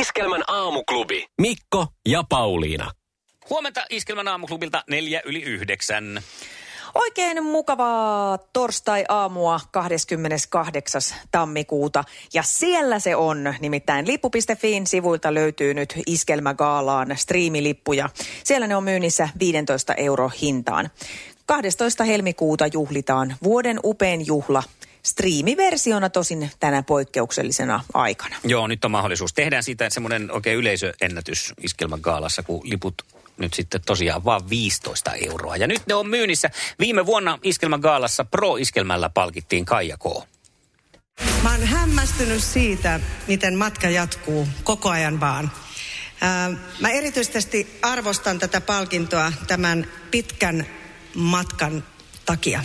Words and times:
Iskelmän 0.00 0.42
aamuklubi. 0.46 1.26
Mikko 1.40 1.86
ja 2.08 2.24
Pauliina. 2.28 2.90
Huomenta 3.50 3.84
Iskelmän 3.90 4.28
aamuklubilta 4.28 4.84
neljä 4.90 5.22
yli 5.24 5.42
yhdeksän. 5.42 6.22
Oikein 6.94 7.44
mukavaa 7.44 8.38
torstai-aamua 8.38 9.60
28. 9.70 11.02
tammikuuta. 11.30 12.04
Ja 12.34 12.42
siellä 12.42 12.98
se 12.98 13.16
on, 13.16 13.54
nimittäin 13.60 14.06
lippu.fiin 14.06 14.86
sivuilta 14.86 15.34
löytyy 15.34 15.74
nyt 15.74 15.94
Iskelmägaalaan 16.06 17.16
striimilippuja. 17.16 18.08
Siellä 18.44 18.66
ne 18.66 18.76
on 18.76 18.84
myynnissä 18.84 19.28
15 19.38 19.94
euro 19.94 20.30
hintaan. 20.42 20.90
12. 21.46 22.04
helmikuuta 22.04 22.66
juhlitaan 22.72 23.36
vuoden 23.42 23.80
upein 23.84 24.26
juhla 24.26 24.62
striimiversiona 25.06 26.10
tosin 26.10 26.50
tänä 26.60 26.82
poikkeuksellisena 26.82 27.84
aikana. 27.94 28.36
Joo, 28.44 28.66
nyt 28.66 28.84
on 28.84 28.90
mahdollisuus. 28.90 29.32
Tehdään 29.32 29.62
siitä 29.62 29.90
semmoinen 29.90 30.30
oikein 30.32 30.58
yleisöennätys 30.58 31.52
Iskelmän 31.62 32.00
gaalassa, 32.02 32.42
kun 32.42 32.60
liput 32.64 32.94
nyt 33.36 33.54
sitten 33.54 33.80
tosiaan 33.86 34.24
vaan 34.24 34.50
15 34.50 35.12
euroa. 35.12 35.56
Ja 35.56 35.66
nyt 35.66 35.82
ne 35.86 35.94
on 35.94 36.08
myynnissä. 36.08 36.50
Viime 36.78 37.06
vuonna 37.06 37.38
Iskelmän 37.42 37.80
gaalassa 37.80 38.24
Pro-iskelmällä 38.24 39.08
palkittiin 39.08 39.64
Kaija 39.64 39.96
K. 39.96 40.04
Mä 41.42 41.50
oon 41.50 41.66
hämmästynyt 41.66 42.42
siitä, 42.44 43.00
miten 43.28 43.54
matka 43.58 43.88
jatkuu 43.88 44.48
koko 44.64 44.90
ajan 44.90 45.20
vaan. 45.20 45.50
Mä 46.80 46.90
erityisesti 46.90 47.78
arvostan 47.82 48.38
tätä 48.38 48.60
palkintoa 48.60 49.32
tämän 49.46 49.86
pitkän 50.10 50.66
matkan 51.14 51.84
takia. 52.26 52.62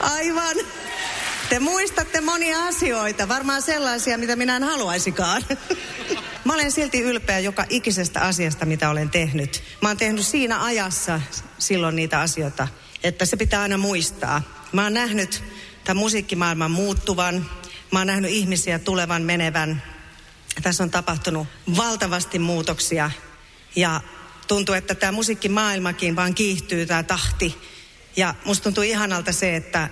Aivan. 0.00 0.56
Te 1.48 1.58
muistatte 1.58 2.20
monia 2.20 2.66
asioita, 2.66 3.28
varmaan 3.28 3.62
sellaisia, 3.62 4.18
mitä 4.18 4.36
minä 4.36 4.56
en 4.56 4.62
haluaisikaan. 4.62 5.42
Mä 6.44 6.54
olen 6.54 6.72
silti 6.72 7.00
ylpeä 7.00 7.38
joka 7.38 7.64
ikisestä 7.68 8.20
asiasta, 8.20 8.66
mitä 8.66 8.90
olen 8.90 9.10
tehnyt. 9.10 9.62
Mä 9.82 9.88
oon 9.88 9.96
tehnyt 9.96 10.26
siinä 10.26 10.64
ajassa 10.64 11.20
silloin 11.58 11.96
niitä 11.96 12.20
asioita, 12.20 12.68
että 13.02 13.24
se 13.24 13.36
pitää 13.36 13.62
aina 13.62 13.78
muistaa. 13.78 14.42
Mä 14.72 14.82
oon 14.82 14.94
nähnyt 14.94 15.42
tämän 15.84 15.96
musiikkimaailman 15.96 16.70
muuttuvan. 16.70 17.50
Mä 17.92 17.98
oon 18.00 18.06
nähnyt 18.06 18.30
ihmisiä 18.30 18.78
tulevan, 18.78 19.22
menevän. 19.22 19.82
Tässä 20.62 20.82
on 20.82 20.90
tapahtunut 20.90 21.48
valtavasti 21.76 22.38
muutoksia 22.38 23.10
ja 23.76 24.00
tuntuu, 24.48 24.74
että 24.74 24.94
tämä 24.94 25.12
musiikkimaailmakin 25.12 26.16
vaan 26.16 26.34
kiihtyy, 26.34 26.86
tämä 26.86 27.02
tahti. 27.02 27.73
Ja 28.16 28.34
musta 28.44 28.64
tuntuu 28.64 28.82
ihanalta 28.82 29.32
se, 29.32 29.56
että, 29.56 29.88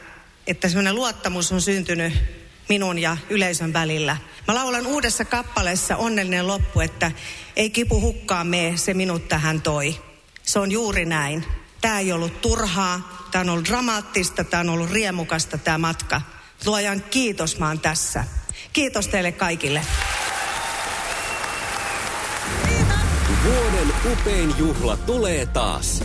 että 0.47 0.69
semmoinen 0.69 0.95
luottamus 0.95 1.53
on 1.53 1.61
syntynyt 1.61 2.15
minun 2.69 2.99
ja 2.99 3.17
yleisön 3.31 3.73
välillä. 3.73 4.17
Mä 4.49 4.55
laulan 4.55 4.87
uudessa 4.87 5.25
kappaleessa 5.25 5.97
onnellinen 5.97 6.47
loppu, 6.47 6.81
että 6.81 7.13
ei 7.57 7.71
kipu 7.71 8.01
hukkaan 8.01 8.47
mene, 8.47 8.77
se 8.77 8.95
minut 8.95 9.29
tähän 9.29 9.63
toi. 9.63 10.03
Se 10.43 10.59
on 10.59 10.73
juuri 10.73 11.05
näin. 11.05 11.45
Tämä 11.81 11.99
ei 11.99 12.13
ollut 12.13 12.41
turhaa, 12.41 13.29
tämä 13.31 13.43
on 13.43 13.49
ollut 13.49 13.69
dramaattista, 13.69 14.45
tämä 14.45 14.61
on 14.61 14.69
ollut 14.69 14.91
riemukasta 14.91 15.59
tämä 15.59 15.79
matka. 15.79 16.21
Luojan 16.67 17.03
kiitos, 17.11 17.57
oon 17.61 17.81
tässä. 17.81 18.25
Kiitos 18.73 19.09
teille 19.09 19.33
kaikille. 19.33 19.83
Vuoden 23.45 23.93
upein 24.13 24.55
juhla 24.59 24.97
tulee 24.97 25.47
taas. 25.47 26.03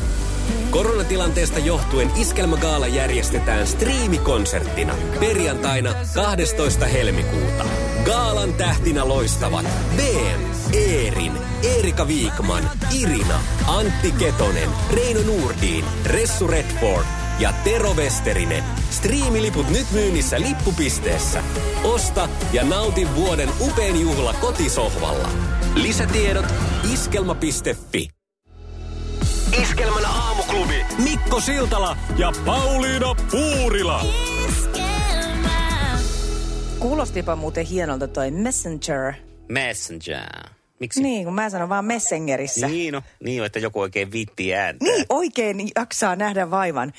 Koronatilanteesta 0.70 1.60
johtuen 1.60 2.12
Iskelmägaala 2.16 2.88
järjestetään 2.88 3.68
striimikonserttina 3.68 4.96
perjantaina 5.20 5.94
12. 6.16 6.86
helmikuuta. 6.86 7.66
Gaalan 8.06 8.54
tähtinä 8.54 9.08
loistavat 9.08 9.66
BM, 9.96 10.42
Eerin, 10.74 11.32
Erika 11.78 12.08
Viikman, 12.08 12.70
Irina, 13.00 13.40
Antti 13.68 14.12
Ketonen, 14.12 14.70
Reino 14.94 15.22
Nurdin, 15.22 15.86
Ressu 16.06 16.48
Redford 16.48 17.06
ja 17.40 17.54
Tero 17.64 17.94
Westerinen. 17.94 18.64
Striimiliput 18.90 19.70
nyt 19.70 19.92
myynnissä 19.92 20.42
lippupisteessä. 20.42 21.44
Osta 21.84 22.30
ja 22.54 22.64
nauti 22.64 23.08
vuoden 23.16 23.50
upein 23.60 24.02
juhla 24.02 24.34
kotisohvalla. 24.34 25.30
Lisätiedot 25.76 26.46
iskelma.fi. 26.94 28.17
Iskelmän 29.62 30.06
aamuklubi 30.06 30.86
Mikko 31.04 31.40
Siltala 31.42 31.98
ja 32.18 32.32
Pauliina 32.46 33.16
Puurila. 33.32 34.06
Kuulostipa 36.80 37.36
muuten 37.36 37.66
hienolta 37.66 38.08
toi 38.08 38.32
Messenger. 38.32 39.14
Messenger. 39.50 40.50
Miksi? 40.80 41.02
Niin, 41.04 41.24
kun 41.26 41.34
mä 41.34 41.50
sanon 41.50 41.70
vaan 41.70 41.86
Messengerissä. 41.86 42.68
Niin, 42.68 42.94
no, 42.94 43.02
niin 43.24 43.46
että 43.46 43.60
joku 43.60 43.80
oikein 43.80 44.12
vitti 44.12 44.56
ääntää. 44.56 44.88
Niin, 44.92 45.06
oikein 45.10 45.70
jaksaa 45.76 46.16
nähdä 46.16 46.52
vaivan. 46.52 46.94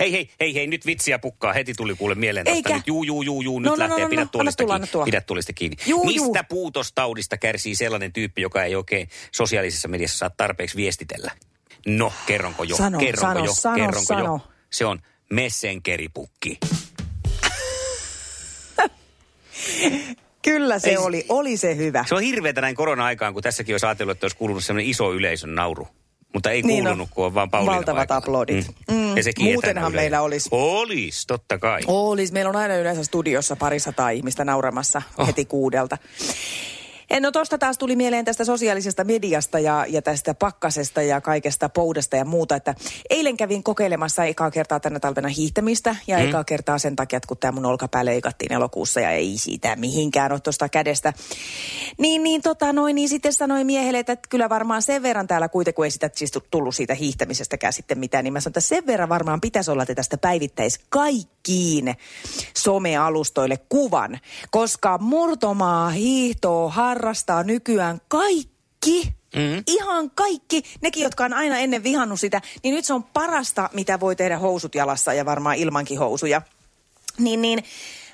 Hei, 0.00 0.12
hei, 0.12 0.30
hei, 0.40 0.54
hei, 0.54 0.66
nyt 0.66 0.86
vitsiä 0.86 1.18
pukkaa. 1.18 1.52
Heti 1.52 1.74
tuli 1.74 1.94
kuule 1.94 2.14
mieleen 2.14 2.48
Eikä. 2.48 2.62
tosta. 2.68 2.76
Nyt, 2.76 2.86
juu, 2.86 3.02
juu, 3.04 3.22
juu, 3.22 3.42
juu, 3.42 3.58
nyt 3.60 3.66
No, 3.70 3.76
no, 3.76 3.78
lähtee. 3.78 3.98
no, 3.98 4.04
no, 4.04 4.10
Pidä 4.10 4.22
no. 4.22 4.28
tuolista 4.32 4.62
tulla, 4.64 4.78
kiinni. 4.80 5.04
Pidä 5.04 5.20
tuolista 5.20 5.52
kiinni. 5.52 5.76
Juu, 5.86 6.04
Mistä 6.04 6.20
juu. 6.26 6.34
puutostaudista 6.48 7.36
kärsii 7.36 7.74
sellainen 7.74 8.12
tyyppi, 8.12 8.42
joka 8.42 8.64
ei 8.64 8.74
oikein 8.74 9.08
sosiaalisessa 9.32 9.88
mediassa 9.88 10.18
saa 10.18 10.30
tarpeeksi 10.30 10.76
viestitellä? 10.76 11.30
No, 11.86 12.12
kerronko 12.26 12.64
jo? 12.64 12.76
Sano, 12.76 12.98
kerronko 12.98 13.20
sano, 13.34 13.44
jo? 13.44 13.52
sano, 13.54 13.74
kerronko 13.76 14.00
sano. 14.06 14.24
jo? 14.24 14.40
Se 14.70 14.84
on 14.84 14.98
messenkeripukki. 15.30 16.58
Kyllä 20.42 20.78
se 20.78 20.90
Ei- 20.90 20.96
oli, 20.96 21.26
oli 21.28 21.56
se 21.56 21.76
hyvä. 21.76 22.04
Se 22.08 22.14
on 22.14 22.22
hirveätä 22.22 22.60
näin 22.60 22.76
korona-aikaan, 22.76 23.32
kun 23.32 23.42
tässäkin 23.42 23.74
olisi 23.74 23.86
ajatellut, 23.86 24.12
että 24.12 24.24
olisi 24.24 24.36
kuulunut 24.36 24.64
sellainen 24.64 24.90
iso 24.90 25.12
yleisön 25.12 25.54
nauru. 25.54 25.88
Mutta 26.34 26.50
ei 26.50 26.62
Niin 26.62 26.84
kuulunut, 26.84 27.08
on. 27.08 27.14
kun 27.14 27.26
on 27.26 27.34
vaan 27.34 27.50
Pauliina 27.50 27.74
Valtavat 27.76 27.96
paikalla. 28.08 28.18
aplodit. 28.18 28.66
Mm. 28.90 29.16
Ja 29.16 29.22
sekin 29.22 29.44
Muutenhan 29.52 29.92
meillä 29.92 30.22
olisi. 30.22 30.48
Olis, 30.52 31.26
totta 31.26 31.58
kai. 31.58 31.80
Olis, 31.86 32.32
meillä 32.32 32.48
on 32.48 32.56
aina 32.56 32.74
yleensä 32.76 33.04
studiossa 33.04 33.56
parisataa 33.56 34.10
ihmistä 34.10 34.44
nauramassa 34.44 35.02
Oh. 35.18 35.26
heti 35.26 35.44
kuudelta. 35.44 35.98
No 37.20 37.32
tosta 37.32 37.58
taas 37.58 37.78
tuli 37.78 37.96
mieleen 37.96 38.24
tästä 38.24 38.44
sosiaalisesta 38.44 39.04
mediasta 39.04 39.58
ja, 39.58 39.86
ja 39.88 40.02
tästä 40.02 40.34
pakkasesta 40.34 41.02
ja 41.02 41.20
kaikesta 41.20 41.68
poudasta 41.68 42.16
ja 42.16 42.24
muuta, 42.24 42.56
että 42.56 42.74
eilen 43.10 43.36
kävin 43.36 43.62
kokeilemassa 43.62 44.24
ekaa 44.24 44.50
kertaa 44.50 44.80
tänä 44.80 45.00
talvena 45.00 45.28
hiihtämistä 45.28 45.96
ja 46.06 46.18
mm. 46.18 46.28
ekaa 46.28 46.44
kertaa 46.44 46.78
sen 46.78 46.96
takia, 46.96 47.16
että 47.16 47.26
kun 47.26 47.36
tämä 47.36 47.52
mun 47.52 47.66
olkapää 47.66 48.04
leikattiin 48.04 48.52
elokuussa 48.52 49.00
ja 49.00 49.10
ei 49.10 49.38
siitä 49.38 49.76
mihinkään 49.76 50.32
ole 50.32 50.40
tuosta 50.40 50.68
kädestä. 50.68 51.12
Niin, 51.98 52.22
niin, 52.22 52.42
tota 52.42 52.72
noin, 52.72 52.94
niin 52.94 53.08
sitten 53.08 53.32
sanoin 53.32 53.66
miehelle, 53.66 53.98
että 53.98 54.16
kyllä 54.28 54.48
varmaan 54.48 54.82
sen 54.82 55.02
verran 55.02 55.26
täällä 55.26 55.48
kuitenkin, 55.48 55.76
kun 55.76 55.84
ei 55.84 55.90
sitä 55.90 56.10
siis 56.14 56.32
tullut 56.50 56.74
siitä 56.74 56.94
hiihtämisestäkään 56.94 57.72
sitten 57.72 57.98
mitään, 57.98 58.24
niin 58.24 58.32
mä 58.32 58.40
sanoin, 58.40 58.50
että 58.50 58.60
sen 58.60 58.86
verran 58.86 59.08
varmaan 59.08 59.40
pitäisi 59.40 59.70
olla, 59.70 59.82
että 59.82 59.94
tästä 59.94 60.18
päivittäisi 60.18 60.80
kaikkiin 60.88 61.94
somealustoille 62.56 63.56
kuvan, 63.68 64.18
koska 64.50 64.98
murtomaa 64.98 65.90
hiihtoa 65.90 66.70
harrastaa 67.02 67.42
nykyään 67.42 68.00
kaikki. 68.08 69.14
Mm. 69.36 69.62
Ihan 69.66 70.10
kaikki, 70.10 70.62
nekin, 70.80 71.02
jotka 71.02 71.24
on 71.24 71.32
aina 71.32 71.58
ennen 71.58 71.84
vihannut 71.84 72.20
sitä, 72.20 72.40
niin 72.62 72.74
nyt 72.74 72.84
se 72.84 72.92
on 72.94 73.04
parasta, 73.04 73.70
mitä 73.72 74.00
voi 74.00 74.16
tehdä 74.16 74.38
housut 74.38 74.74
jalassa 74.74 75.12
ja 75.12 75.24
varmaan 75.24 75.56
ilmankin 75.56 75.98
housuja. 75.98 76.42
Niin, 77.18 77.42
niin 77.42 77.64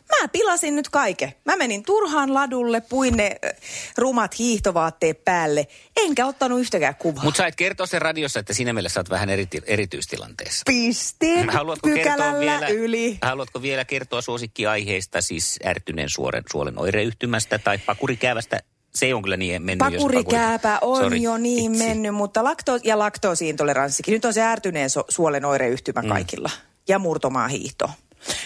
mä 0.08 0.28
pilasin 0.28 0.76
nyt 0.76 0.88
kaiken. 0.88 1.32
Mä 1.44 1.56
menin 1.56 1.82
turhaan 1.82 2.34
ladulle, 2.34 2.80
puin 2.80 3.16
ne 3.16 3.36
äh, 3.44 3.52
rumat 3.98 4.38
hiihtovaatteet 4.38 5.24
päälle, 5.24 5.66
enkä 5.96 6.26
ottanut 6.26 6.60
yhtäkään 6.60 6.94
kuvaa. 6.94 7.24
Mutta 7.24 7.38
sä 7.38 7.46
et 7.46 7.56
kertoa 7.56 7.86
sen 7.86 8.02
radiossa, 8.02 8.40
että 8.40 8.52
sinä 8.52 8.72
meille 8.72 8.88
sä 8.88 9.00
oot 9.00 9.10
vähän 9.10 9.30
eri, 9.30 9.48
erityistilanteessa. 9.66 10.62
Pistin 10.66 11.50
Haluatko 11.58 11.88
kertoa, 11.94 12.40
vielä, 12.40 12.68
yli. 12.68 13.18
haluatko 13.22 13.62
vielä 13.62 13.84
kertoa 13.84 14.20
suosikkiaiheista, 14.20 15.20
siis 15.20 15.58
ärtyneen 15.64 16.08
suolen, 16.08 16.42
suolen 16.52 16.78
oireyhtymästä 16.78 17.58
tai 17.58 17.78
pakurikäävästä? 17.78 18.60
Se 18.94 19.14
on 19.14 19.22
kyllä 19.22 19.36
niin 19.36 19.62
mennyt. 19.62 19.92
jos 19.92 20.02
Pakurikääpä 20.02 20.78
on 20.82 21.02
Sorry, 21.02 21.16
jo 21.16 21.36
niin 21.36 21.72
vitsi. 21.72 21.86
mennyt, 21.86 22.14
mutta 22.14 22.44
lakto- 22.44 22.80
ja 22.84 22.98
laktoosiintoleranssikin. 22.98 24.12
Nyt 24.12 24.24
on 24.24 24.34
se 24.34 24.42
ärtyneen 24.42 24.90
so- 24.90 25.04
suolen 25.08 25.44
oireyhtymä 25.44 26.02
mm. 26.02 26.08
kaikilla. 26.08 26.50
Ja 26.88 26.98
murtomaa 26.98 27.48
hiihto. 27.48 27.90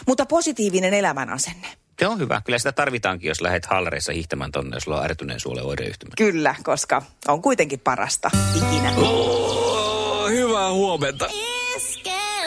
Mutta 0.06 0.26
positiivinen 0.26 0.94
elämänasenne. 0.94 1.66
Se 1.98 2.06
on 2.06 2.18
hyvä. 2.18 2.40
Kyllä 2.44 2.58
sitä 2.58 2.72
tarvitaankin, 2.72 3.28
jos 3.28 3.40
lähdet 3.40 3.66
hallareissa 3.66 4.12
hiihtämään 4.12 4.52
tonne, 4.52 4.76
jos 4.76 4.82
sulla 4.82 4.98
on 4.98 5.04
ärtyneen 5.04 5.40
suolen 5.40 5.64
oireyhtymä. 5.64 6.12
Kyllä, 6.16 6.54
koska 6.64 7.02
on 7.28 7.42
kuitenkin 7.42 7.80
parasta 7.80 8.30
ikinä. 8.56 8.92
Oh, 8.96 10.28
hyvää 10.30 10.72
huomenta. 10.72 11.28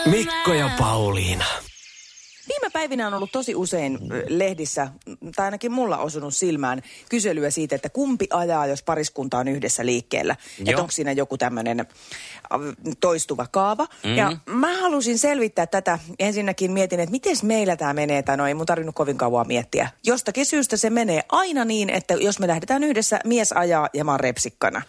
Mikko 0.06 0.53
ja 0.53 0.69
Pauliina. 0.80 1.45
Viime 2.50 2.69
päivinä 2.74 3.07
on 3.07 3.13
ollut 3.13 3.31
tosi 3.31 3.56
usein 3.56 4.00
lehdissä, 4.27 4.88
tai 5.36 5.45
ainakin 5.45 5.71
mulla 5.71 5.97
osunut 5.97 6.36
silmään, 6.36 6.81
kyselyä 7.09 7.50
siitä, 7.50 7.75
että 7.75 7.89
kumpi 7.89 8.27
ajaa, 8.30 8.68
jos 8.68 8.83
pariskunta 8.83 9.38
on 9.38 9.47
yhdessä 9.47 9.86
liikkeellä. 9.86 10.36
Että 10.65 10.81
onko 10.81 10.92
siinä 10.92 11.12
joku 11.12 11.38
tämmöinen 11.38 11.86
toistuva 13.00 13.47
kaava. 13.51 13.83
Mm-hmm. 13.83 14.18
Ja 14.18 14.38
mä 14.45 14.81
halusin 14.81 15.19
selvittää 15.19 15.68
tätä. 15.68 16.00
Ensinnäkin 16.19 16.71
mietin, 16.71 17.00
että 17.00 17.12
miten 17.12 17.36
meillä 17.44 17.75
tämä 17.75 17.94
menee, 17.94 18.24
tai 18.24 18.38
no 18.38 18.48
ei 18.48 18.53
mun 18.53 18.65
tarvinnut 18.65 18.95
kovin 18.95 19.18
kauan 19.18 19.48
miettiä. 19.48 19.89
Jostakin 20.03 20.45
syystä 20.45 20.77
se 20.77 20.89
menee 20.89 21.21
aina 21.30 21.65
niin, 21.65 21.89
että 21.89 22.13
jos 22.13 22.39
me 22.39 22.48
lähdetään 22.48 22.83
yhdessä, 22.83 23.19
mies 23.25 23.51
ajaa 23.51 23.89
ja 23.94 24.03
mä 24.03 24.12
oon 24.12 24.19
repsikkana. 24.19 24.81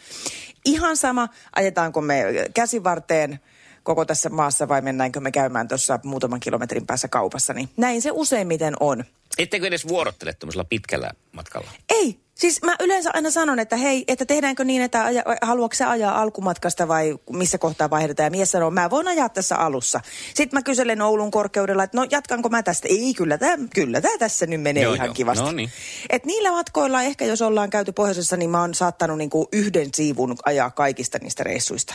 Ihan 0.65 0.97
sama, 0.97 1.29
ajetaanko 1.57 2.01
me 2.01 2.25
käsivarteen 2.55 3.41
koko 3.87 4.05
tässä 4.05 4.29
maassa 4.29 4.69
vai 4.69 4.83
mennäänkö 4.83 5.21
me 5.21 5.33
käymään 5.33 5.69
tuossa 5.69 5.99
muutaman 6.03 6.41
kilometrin 6.41 6.87
päässä 6.87 7.09
kaupassa, 7.09 7.53
niin 7.53 7.69
näin 7.77 8.03
se 8.03 8.11
useimmiten 8.13 8.75
on. 8.81 9.05
Ettekö 9.39 9.67
edes 9.67 9.89
vuorottele 9.89 10.33
tuollaisella 10.33 10.65
pitkällä 10.65 11.11
matkalla? 11.33 11.71
Ei, 11.91 12.21
siis 12.35 12.63
mä 12.63 12.77
yleensä 12.81 13.11
aina 13.15 13.31
sanon, 13.31 13.59
että 13.59 13.77
hei, 13.77 14.05
että 14.09 14.27
tehdäänkö 14.27 14.65
niin, 14.65 14.83
että 14.83 15.05
aja, 15.05 15.23
haluatko 15.43 15.75
sä 15.75 15.91
ajaa 15.91 16.21
alkumatkasta 16.23 16.89
vai 16.89 17.19
missä 17.33 17.59
kohtaa 17.59 17.91
vaihdetaan. 17.91 18.27
Ja 18.27 18.31
mies 18.31 18.51
sanoo, 18.51 18.71
mä 18.71 18.91
voin 18.91 19.09
ajaa 19.09 19.29
tässä 19.29 19.57
alussa. 19.57 20.01
Sitten 20.35 20.57
mä 20.57 20.63
kyselen 20.63 21.03
Oulun 21.03 21.31
korkeudella, 21.31 21.85
että 21.85 21.99
no 21.99 22.07
jatkanko 22.11 22.49
mä 22.49 22.63
tästä. 22.63 22.89
Ei, 22.89 23.15
kyllä 23.15 23.39
tämä 23.39 23.69
kyllä 23.75 24.01
tää 24.01 24.19
tässä 24.19 24.47
nyt 24.47 24.63
menee 24.63 24.83
Joo, 24.83 24.95
ihan 24.95 25.07
joo. 25.07 25.15
kivasti. 25.15 25.45
No 25.45 25.53
niin. 25.53 25.71
Et 26.11 26.25
niillä 26.25 26.51
matkoilla 26.51 27.03
ehkä, 27.03 27.25
jos 27.25 27.43
ollaan 27.43 27.71
käyty 27.71 27.93
pohjoisessa, 27.93 28.37
niin 28.37 28.51
mä 28.51 28.61
oon 28.61 28.75
saattanut 28.75 29.19
niinku 29.19 29.49
yhden 29.53 29.89
siivun 29.95 30.37
ajaa 30.45 30.71
kaikista 30.71 31.19
niistä 31.23 31.45
reissuista. 31.45 31.95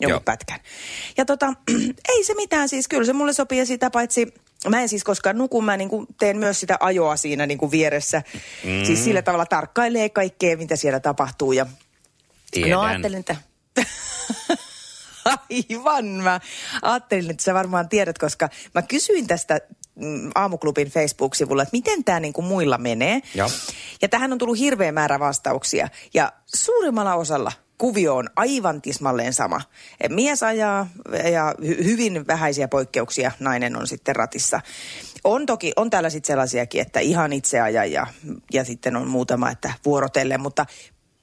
Jonkun 0.00 0.10
Joo. 0.10 0.20
pätkän. 0.20 0.60
Ja 1.16 1.24
tota, 1.24 1.46
ei 2.08 2.24
se 2.24 2.34
mitään 2.34 2.68
siis, 2.68 2.88
kyllä 2.88 3.04
se 3.04 3.12
mulle 3.12 3.32
sopii 3.32 3.58
ja 3.58 3.66
sitä 3.66 3.90
paitsi 3.90 4.34
Mä 4.68 4.80
en 4.80 4.88
siis 4.88 5.04
koskaan 5.04 5.38
nuku, 5.38 5.62
mä 5.62 5.76
niin 5.76 5.88
kuin 5.88 6.06
teen 6.18 6.38
myös 6.38 6.60
sitä 6.60 6.76
ajoa 6.80 7.16
siinä 7.16 7.46
niin 7.46 7.58
kuin 7.58 7.70
vieressä. 7.70 8.22
Mm. 8.64 8.84
Siis 8.84 9.04
sillä 9.04 9.22
tavalla 9.22 9.46
tarkkailee 9.46 10.08
kaikkea, 10.08 10.56
mitä 10.56 10.76
siellä 10.76 11.00
tapahtuu. 11.00 11.52
Ja 11.52 11.66
Tiedän. 12.50 12.70
No 12.70 12.80
ajattelin, 12.80 13.18
että... 13.18 13.36
Aivan, 15.24 16.04
mä 16.04 16.40
ajattelin, 16.82 17.30
että 17.30 17.42
sä 17.42 17.54
varmaan 17.54 17.88
tiedät, 17.88 18.18
koska 18.18 18.48
mä 18.74 18.82
kysyin 18.82 19.26
tästä 19.26 19.60
mm, 19.94 20.30
aamuklubin 20.34 20.88
Facebook-sivulla, 20.88 21.62
että 21.62 21.76
miten 21.76 22.04
tämä 22.04 22.20
niinku 22.20 22.42
muilla 22.42 22.78
menee. 22.78 23.20
Joo. 23.34 23.50
Ja 24.02 24.08
tähän 24.08 24.32
on 24.32 24.38
tullut 24.38 24.58
hirveä 24.58 24.92
määrä 24.92 25.18
vastauksia. 25.20 25.88
Ja 26.14 26.32
suurimmalla 26.54 27.14
osalla 27.14 27.52
kuvio 27.78 28.16
on 28.16 28.28
aivan 28.36 28.82
tismalleen 28.82 29.32
sama. 29.32 29.60
Mies 30.08 30.42
ajaa 30.42 30.88
ja 31.32 31.54
hy- 31.60 31.84
hyvin 31.84 32.26
vähäisiä 32.26 32.68
poikkeuksia 32.68 33.32
nainen 33.40 33.76
on 33.76 33.86
sitten 33.86 34.16
ratissa. 34.16 34.60
On 35.24 35.46
toki, 35.46 35.72
on 35.76 35.90
täällä 35.90 36.10
sitten 36.10 36.26
sellaisiakin, 36.26 36.80
että 36.80 37.00
ihan 37.00 37.32
itse 37.32 37.60
ajaa 37.60 37.84
ja, 37.84 38.06
ja 38.52 38.64
sitten 38.64 38.96
on 38.96 39.08
muutama, 39.08 39.50
että 39.50 39.72
vuorotellen, 39.84 40.40
mutta 40.40 40.66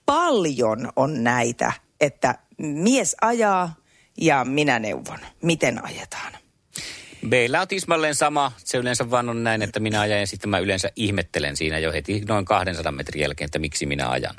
paljon 0.05 0.91
on 0.95 1.23
näitä, 1.23 1.73
että 2.01 2.35
mies 2.57 3.15
ajaa 3.21 3.75
ja 4.17 4.45
minä 4.45 4.79
neuvon, 4.79 5.19
miten 5.41 5.85
ajetaan. 5.85 6.33
Meillä 7.21 7.61
on 7.61 7.67
tismalleen 7.67 8.15
sama. 8.15 8.51
Se 8.57 8.77
yleensä 8.77 9.11
vaan 9.11 9.29
on 9.29 9.44
näin, 9.44 9.61
että 9.61 9.79
minä 9.79 10.01
ajan 10.01 10.19
ja 10.19 10.27
sitten 10.27 10.50
mä 10.50 10.59
yleensä 10.59 10.89
ihmettelen 10.95 11.57
siinä 11.57 11.79
jo 11.79 11.91
heti 11.91 12.23
noin 12.27 12.45
200 12.45 12.91
metrin 12.91 13.21
jälkeen, 13.21 13.45
että 13.45 13.59
miksi 13.59 13.85
minä 13.85 14.09
ajan 14.09 14.35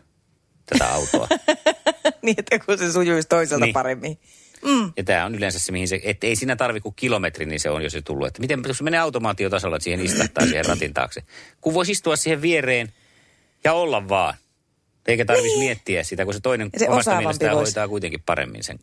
tätä 0.67 0.93
autoa. 0.93 1.29
niin, 2.27 2.35
että 2.39 2.59
kun 2.59 2.79
se 2.79 2.93
sujuisi 2.93 3.29
toiselta 3.29 3.65
Niin. 3.65 3.73
paremmin. 3.73 4.19
Ja 4.97 5.05
tämä 5.05 5.25
on 5.25 5.35
yleensä 5.35 5.59
se, 5.59 5.73
mihin 5.73 5.89
se, 5.89 6.01
että 6.05 6.27
ei 6.27 6.37
siinä 6.37 6.57
tarvi 6.57 6.81
kuin 6.81 6.95
kilometri, 6.95 7.47
niin 7.47 7.61
se 7.61 7.71
on 7.71 7.83
jo 7.83 7.91
se 7.91 8.03
tullut. 8.03 8.27
Että 8.27 8.41
miten, 8.41 8.63
jos 8.67 8.79
se 8.79 8.85
menee 8.85 9.01
automaatiotasolla, 9.01 9.77
että 9.77 9.85
siihen 9.85 10.01
istahtaa 10.05 10.45
siihen 10.47 10.65
ratin 10.65 10.95
taakse. 10.95 11.23
Kun 11.61 11.75
voisi 11.75 11.93
istua 11.93 12.17
siihen 12.17 12.43
viereen 12.43 12.93
ja 13.65 13.73
olla 13.73 14.09
vaan. 14.09 14.35
Eikä 15.07 15.25
tarvitsisi 15.25 15.57
niin. 15.59 15.67
miettiä 15.67 16.03
sitä, 16.05 16.25
kun 16.25 16.35
se 16.35 16.41
toinen 16.41 16.71
Ja 16.73 16.79
se 16.79 16.89
omasta 16.89 17.19
mielestään 17.19 17.57
voisi- 17.57 17.71
hoitaa 17.71 17.89
kuitenkin 17.89 18.23
paremmin 18.27 18.65
sen. 18.65 18.79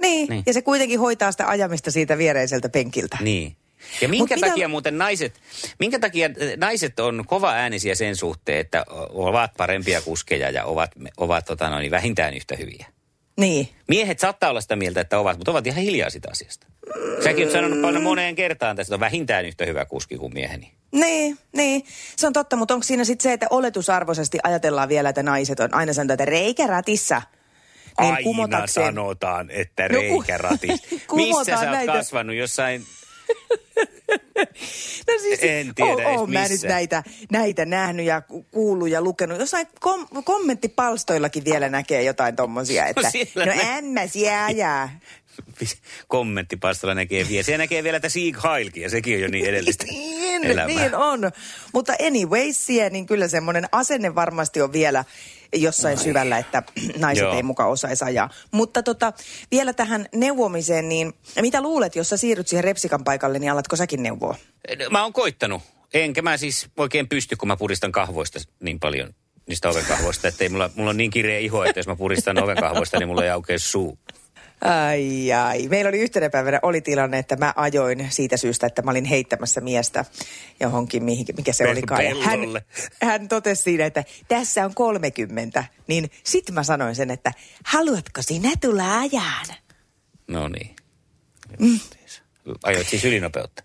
Niin. 0.00 0.28
niin, 0.28 0.42
ja 0.46 0.52
se 0.52 0.62
kuitenkin 0.62 1.00
hoitaa 1.00 1.32
sitä 1.32 1.48
ajamista 1.48 1.90
siitä 1.90 2.18
viereiseltä 2.18 2.68
penkiltä. 2.68 3.18
Niin. 3.20 3.56
Ja 4.00 4.08
minkä 4.08 4.34
mitä- 4.34 4.48
takia 4.48 4.68
muuten 4.68 4.98
naiset, 4.98 5.40
minkä 5.78 5.98
takia 5.98 6.26
eh, 6.26 6.56
naiset 6.56 7.00
on 7.00 7.24
kova 7.26 7.52
äänisiä 7.52 7.94
sen 7.94 8.16
suhteen, 8.16 8.58
että 8.58 8.84
ovat 9.14 9.50
parempia 9.56 10.00
kuskeja 10.02 10.50
ja 10.50 10.64
ovat, 10.64 10.90
ovat 11.16 11.44
tota 11.44 11.70
noin, 11.70 11.90
vähintään 11.90 12.34
yhtä 12.34 12.56
hyviä? 12.56 12.86
Niin. 13.40 13.68
Miehet 13.88 14.18
saattaa 14.18 14.50
olla 14.50 14.60
sitä 14.60 14.76
mieltä, 14.76 15.00
että 15.00 15.18
ovat, 15.18 15.36
mutta 15.38 15.50
ovat 15.50 15.66
ihan 15.66 15.82
hiljaa 15.82 16.10
sitä 16.10 16.28
asiasta. 16.30 16.66
Säkin 17.24 17.44
oot 17.44 17.52
sanonut 17.52 17.82
paljon 17.82 18.02
moneen 18.02 18.34
kertaan 18.34 18.76
tästä, 18.76 18.88
että 18.90 18.96
on 18.96 19.00
vähintään 19.00 19.46
yhtä 19.46 19.64
hyvä 19.66 19.84
kuski 19.84 20.16
kuin 20.16 20.34
mieheni. 20.34 20.72
Niin, 20.92 21.38
niin. 21.52 21.84
Se 22.16 22.26
on 22.26 22.32
totta, 22.32 22.56
mutta 22.56 22.74
onko 22.74 22.84
siinä 22.84 23.04
sitten 23.04 23.22
se, 23.22 23.32
että 23.32 23.46
oletusarvoisesti 23.50 24.38
ajatellaan 24.42 24.88
vielä, 24.88 25.08
että 25.08 25.22
naiset 25.22 25.60
on 25.60 25.74
aina 25.74 25.92
sanonut, 25.92 26.10
että 26.10 26.24
reikä 26.24 26.66
ratissa. 26.66 27.22
Niin 28.00 28.14
Aina 28.14 28.30
kumotakseen- 28.30 28.66
sanotaan, 28.84 29.50
että 29.50 29.82
No, 29.82 29.88
ku- 29.88 30.20
reikäratis. 30.22 30.80
Missä 31.16 31.44
sä 31.44 31.58
oot 31.60 31.70
näitä. 31.70 31.92
kasvanut? 31.92 32.36
Jossain... 32.36 32.84
No 35.08 35.14
siis, 35.22 35.40
En 35.42 35.74
tiedä 35.74 35.92
edes 35.92 36.06
oon 36.18 36.32
mä 36.32 36.48
nyt 36.48 36.62
näitä, 36.62 37.02
näitä 37.32 37.64
nähnyt 37.66 38.06
ja 38.06 38.20
ku- 38.20 38.42
kuullut 38.50 38.88
ja 38.88 39.00
lukenut. 39.02 39.38
Jossain 39.40 39.66
kom- 39.80 40.08
kommenttipalstoillakin 40.24 41.44
vielä 41.44 41.68
näkee 41.68 42.02
jotain 42.02 42.36
tommosia, 42.36 42.86
että 42.86 43.10
siellä 43.10 43.44
no 43.46 43.52
nä- 43.62 43.78
en 43.78 43.84
mä 43.84 44.06
siellä 44.06 44.44
ajaa. 44.44 44.90
Kommenttipastolla 46.08 46.94
näkee 46.94 47.28
vielä. 47.28 47.42
Siellä 47.42 47.62
näkee 47.62 47.82
vielä, 47.84 47.96
että 47.96 48.08
Sieg 48.08 48.36
Heilkin, 48.44 48.82
ja 48.82 48.90
sekin 48.90 49.14
on 49.16 49.20
jo 49.22 49.28
niin 49.28 49.46
edellistä 49.46 49.84
Niin, 49.90 50.44
elämää. 50.44 50.66
niin 50.66 50.94
on. 50.94 51.20
Mutta 51.72 51.92
anyways, 52.06 52.66
siellä, 52.66 52.90
niin 52.90 53.06
kyllä 53.06 53.28
semmoinen 53.28 53.64
asenne 53.72 54.14
varmasti 54.14 54.60
on 54.62 54.72
vielä 54.72 55.04
jossain 55.54 55.98
syvällä, 55.98 56.38
että 56.38 56.62
naiset 56.98 57.22
Joo. 57.22 57.36
ei 57.36 57.42
muka 57.42 57.66
osaisi 57.66 58.04
ajaa. 58.04 58.30
Mutta 58.50 58.82
tota, 58.82 59.12
vielä 59.50 59.72
tähän 59.72 60.06
neuvomiseen, 60.14 60.88
niin 60.88 61.12
mitä 61.40 61.60
luulet, 61.60 61.96
jos 61.96 62.08
sä 62.08 62.16
siirryt 62.16 62.48
siihen 62.48 62.64
repsikan 62.64 63.04
paikalle, 63.04 63.38
niin 63.38 63.52
alatko 63.52 63.76
säkin 63.76 64.02
neuvoa? 64.02 64.36
Mä 64.90 65.02
oon 65.02 65.12
koittanut. 65.12 65.62
Enkä 65.94 66.22
mä 66.22 66.36
siis 66.36 66.68
oikein 66.76 67.08
pysty, 67.08 67.36
kun 67.36 67.48
mä 67.48 67.56
puristan 67.56 67.92
kahvoista 67.92 68.38
niin 68.60 68.80
paljon 68.80 69.14
niistä 69.46 69.68
ovenkahvoista, 69.68 70.28
että 70.28 70.44
ei 70.44 70.48
mulla, 70.48 70.70
mulla 70.74 70.90
on 70.90 70.96
niin 70.96 71.10
kireä 71.10 71.38
iho, 71.38 71.64
että 71.64 71.78
jos 71.78 71.86
mä 71.86 71.96
puristan 71.96 72.42
ovenkahvoista, 72.42 72.98
niin 72.98 73.08
mulla 73.08 73.24
ei 73.24 73.30
aukea 73.30 73.58
suu. 73.58 73.98
Ai 74.60 75.32
ai. 75.32 75.68
Meillä 75.68 75.88
oli 75.88 75.98
yhtenä 75.98 76.30
päivänä 76.30 76.58
oli 76.62 76.80
tilanne, 76.80 77.18
että 77.18 77.36
mä 77.36 77.52
ajoin 77.56 78.06
siitä 78.10 78.36
syystä, 78.36 78.66
että 78.66 78.82
mä 78.82 78.90
olin 78.90 79.04
heittämässä 79.04 79.60
miestä 79.60 80.04
johonkin, 80.60 81.04
mihin, 81.04 81.26
mikä 81.36 81.52
se 81.52 81.68
olikaan. 81.70 82.04
Ja 82.04 82.14
Hän, 82.14 82.40
hän 83.02 83.28
totesi 83.28 83.62
siinä, 83.62 83.86
että 83.86 84.04
tässä 84.28 84.64
on 84.64 84.74
30. 84.74 85.64
Niin 85.86 86.10
sit 86.24 86.50
mä 86.50 86.62
sanoin 86.62 86.94
sen, 86.94 87.10
että 87.10 87.32
haluatko 87.64 88.22
sinä 88.22 88.50
tulla 88.60 88.98
ajaan? 88.98 89.46
No 90.28 90.48
niin. 90.48 90.76
Mm. 91.58 91.80
Ajoit 92.62 92.88
siis 92.88 93.04
ylinopeutta. 93.04 93.64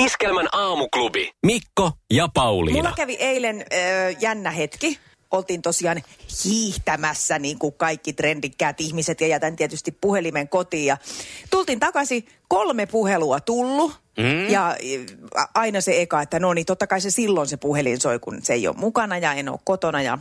Iskelmän 0.00 0.48
aamuklubi. 0.52 1.32
Mikko 1.46 1.92
ja 2.10 2.28
Pauliina. 2.34 2.78
Mulla 2.78 2.92
kävi 2.96 3.14
eilen 3.14 3.64
ö, 3.72 3.74
jännä 4.20 4.50
hetki. 4.50 4.98
Oltiin 5.30 5.62
tosiaan 5.62 6.02
hiihtämässä 6.44 7.38
niin 7.38 7.58
kuin 7.58 7.74
kaikki 7.74 8.12
trendikkäät 8.12 8.80
ihmiset 8.80 9.20
ja 9.20 9.26
jätän 9.26 9.56
tietysti 9.56 9.92
puhelimen 10.00 10.48
kotiin. 10.48 10.86
Ja 10.86 10.96
tultiin 11.50 11.80
takaisin, 11.80 12.26
kolme 12.48 12.86
puhelua 12.86 13.40
tullut. 13.40 13.92
Mm. 14.16 14.48
Ja 14.48 14.76
aina 15.54 15.80
se 15.80 16.02
eka, 16.02 16.22
että 16.22 16.38
no 16.38 16.54
niin, 16.54 16.66
totta 16.66 16.86
kai 16.86 17.00
se 17.00 17.10
silloin 17.10 17.48
se 17.48 17.56
puhelin 17.56 18.00
soi, 18.00 18.18
kun 18.18 18.38
se 18.42 18.52
ei 18.52 18.68
ole 18.68 18.76
mukana 18.76 19.18
ja 19.18 19.32
en 19.32 19.48
ole 19.48 19.58
kotona. 19.64 20.02
Ja 20.02 20.18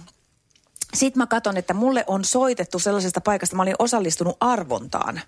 sitten 0.93 1.19
mä 1.19 1.27
katson, 1.27 1.57
että 1.57 1.73
mulle 1.73 2.03
on 2.07 2.25
soitettu 2.25 2.79
sellaisesta 2.79 3.21
paikasta, 3.21 3.55
mä 3.55 3.61
olin 3.61 3.75
osallistunut 3.79 4.37
arvontaan. 4.39 5.21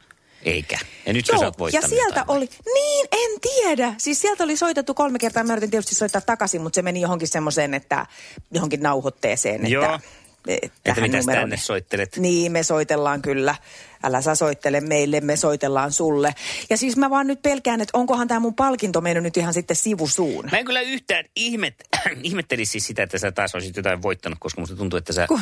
Eikä. 0.46 0.80
Ja 1.06 1.14
nyt 1.14 1.26
sä 1.26 1.38
saat 1.38 1.56
ja 1.74 1.82
sieltä 1.82 2.26
oli, 2.28 2.50
niin 2.74 3.08
en 3.12 3.40
tiedä. 3.42 3.94
Siis 3.98 4.22
sieltä 4.22 4.44
oli 4.44 4.58
soitettu 4.58 4.94
kolme 4.94 5.20
kertaa, 5.20 5.44
mä 5.44 5.54
yritin 5.54 5.72
tietysti 5.72 5.96
soittaa 5.96 6.22
takaisin, 6.22 6.62
mutta 6.62 6.76
se 6.76 6.82
meni 6.82 7.02
johonkin 7.02 7.28
semmoiseen, 7.28 7.74
että 7.74 8.06
johonkin 8.52 8.82
nauhoitteeseen. 8.82 9.72
Joo. 9.72 10.00
Että, 10.48 10.68
Että 10.86 11.02
numeroon. 11.02 11.26
tänne 11.26 11.58
soittelet? 11.58 12.18
Niin, 12.18 12.52
me 12.52 12.64
soitellaan 12.64 13.22
kyllä. 13.22 13.56
Älä 14.04 14.22
sä 14.22 14.36
soittele 14.36 14.82
meille, 14.82 15.22
me 15.22 15.36
soitellaan 15.38 15.92
sulle. 15.92 16.36
Ja 16.70 16.78
siis 16.78 16.98
mä 16.98 17.10
vaan 17.10 17.28
nyt 17.28 17.42
pelkään, 17.42 17.82
että 17.82 17.98
onkohan 17.98 18.28
tämä 18.28 18.40
mun 18.40 18.56
palkinto 18.56 19.02
mennyt 19.02 19.24
nyt 19.24 19.38
ihan 19.38 19.54
sitten 19.54 19.76
sivusuun. 19.76 20.50
Mä 20.52 20.58
en 20.58 20.66
kyllä 20.66 20.82
yhtään 20.82 21.26
ihmet, 21.36 21.76
ihmettelisi 22.24 22.72
siis 22.72 22.88
sitä, 22.88 23.04
että 23.04 23.18
sä 23.18 23.32
taas 23.32 23.56
olisit 23.56 23.76
jotain 23.76 24.02
voittanut, 24.02 24.40
koska 24.40 24.62
musta 24.62 24.76
tuntuu, 24.76 24.98
että 24.98 25.14
sä... 25.14 25.28
Ku- 25.28 25.40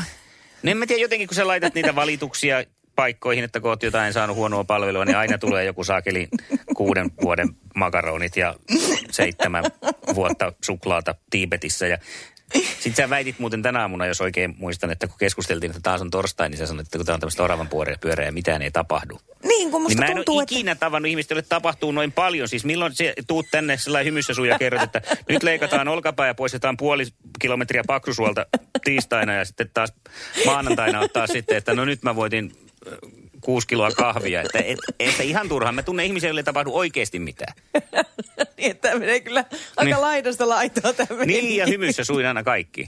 No 0.63 0.71
en 0.71 0.77
mä 0.77 0.85
tiedä, 0.85 1.01
jotenkin 1.01 1.27
kun 1.27 1.35
sä 1.35 1.47
laitat 1.47 1.73
niitä 1.73 1.95
valituksia 2.01 2.63
paikkoihin, 2.99 3.43
että 3.43 3.59
kun 3.59 3.69
oot 3.69 3.83
jotain 3.83 4.13
saanut 4.13 4.35
huonoa 4.35 4.63
palvelua, 4.63 5.05
niin 5.05 5.17
aina 5.17 5.37
tulee 5.37 5.65
joku 5.65 5.83
saakeli 5.83 6.27
kuuden 6.75 7.11
vuoden 7.21 7.49
makaronit 7.75 8.37
ja 8.37 8.55
seitsemän 9.11 9.63
vuotta 10.15 10.53
suklaata 10.65 11.15
Tiibetissä. 11.29 11.87
Ja 11.87 11.97
sitten 12.53 13.03
sä 13.03 13.09
väitit 13.09 13.39
muuten 13.39 13.61
tänä 13.61 13.81
aamuna, 13.81 14.05
jos 14.05 14.21
oikein 14.21 14.55
muistan, 14.57 14.91
että 14.91 15.07
kun 15.07 15.17
keskusteltiin, 15.19 15.69
että 15.69 15.81
taas 15.83 16.01
on 16.01 16.09
torstai, 16.09 16.49
niin 16.49 16.57
sä 16.57 16.65
sanoit, 16.65 16.87
että 16.87 16.97
kun 16.97 17.05
tämä 17.05 17.13
on 17.13 17.19
tämmöistä 17.19 17.43
oravan 17.43 17.69
pyörää 18.01 18.25
ja 18.25 18.31
mitään 18.31 18.61
ei 18.61 18.71
tapahdu. 18.71 19.19
Niin, 19.43 19.71
kun 19.71 19.81
musta 19.81 19.99
Niin 19.99 20.05
mä 20.05 20.11
en 20.11 20.15
tuntuu, 20.15 20.35
ole 20.35 20.43
että... 20.43 20.55
ikinä 20.55 20.75
tavannut 20.75 21.09
ihmistä, 21.09 21.33
jolle 21.33 21.45
tapahtuu 21.49 21.91
noin 21.91 22.11
paljon. 22.11 22.47
Siis 22.47 22.65
milloin 22.65 22.95
se 22.95 23.13
tuut 23.27 23.45
tänne 23.51 23.77
sellainen 23.77 24.05
hymyssä 24.05 24.33
sun 24.33 24.47
ja 24.47 24.59
kerrot, 24.59 24.81
että 24.81 25.01
nyt 25.29 25.43
leikataan 25.43 25.87
olkapää 25.87 26.27
ja 26.27 26.35
poistetaan 26.35 26.77
puoli 26.77 27.03
kilometriä 27.39 27.83
paksusuolta 27.87 28.45
tiistaina 28.83 29.33
ja 29.33 29.45
sitten 29.45 29.69
taas 29.73 29.93
maanantaina 30.45 30.99
ottaa 30.99 31.27
sitten, 31.27 31.57
että 31.57 31.73
no 31.73 31.85
nyt 31.85 32.03
mä 32.03 32.15
voitin 32.15 32.68
kuusi 33.41 33.67
kiloa 33.67 33.91
kahvia. 33.91 34.41
Että, 34.41 34.59
et, 34.59 34.79
että 34.99 35.23
ihan 35.23 35.49
turhaan. 35.49 35.75
Mä 35.75 35.83
tunnen 35.83 36.05
ihmisiä, 36.05 36.27
joille 36.29 36.39
ei 36.39 36.43
tapahdu 36.43 36.69
oikeasti 36.73 37.19
mitään. 37.19 37.53
niin, 38.57 38.71
että 38.71 38.87
tämä 38.89 38.99
menee 38.99 39.19
kyllä 39.19 39.45
aika 39.77 39.83
Niin. 39.95 40.01
laidasta 40.01 40.49
laitoa 40.49 40.93
tämä 40.93 41.25
Niin, 41.25 41.55
ja 41.57 41.65
hymyssä 41.65 42.03
suin 42.03 42.25
aina 42.25 42.43
kaikki. 42.43 42.87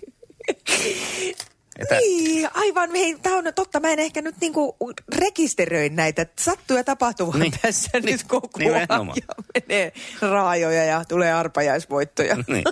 Että, 1.80 1.96
Niin, 1.98 2.50
aivan. 2.54 2.92
Hei, 2.96 3.16
tämä 3.22 3.38
on 3.38 3.44
totta. 3.56 3.80
Mä 3.80 3.90
en 3.92 4.00
ehkä 4.00 4.22
nyt 4.22 4.36
niinku 4.42 4.76
rekisteröi 5.16 5.90
näitä. 5.90 6.26
Sattuu 6.40 6.78
ja 6.78 6.84
tapahtuu 6.84 7.28
vaan 7.28 7.40
Niin. 7.40 7.54
tässä 7.62 7.90
Niin. 7.94 8.06
nyt 8.06 8.24
koko 8.24 8.50
ajan. 8.60 8.72
Nimenomaan. 8.82 9.18
Ja 9.28 9.44
menee 9.68 9.92
raajoja 10.22 10.84
ja 10.84 11.06
tulee 11.08 11.34
arpajaisvoittoja. 11.34 12.36
niin. 12.48 12.64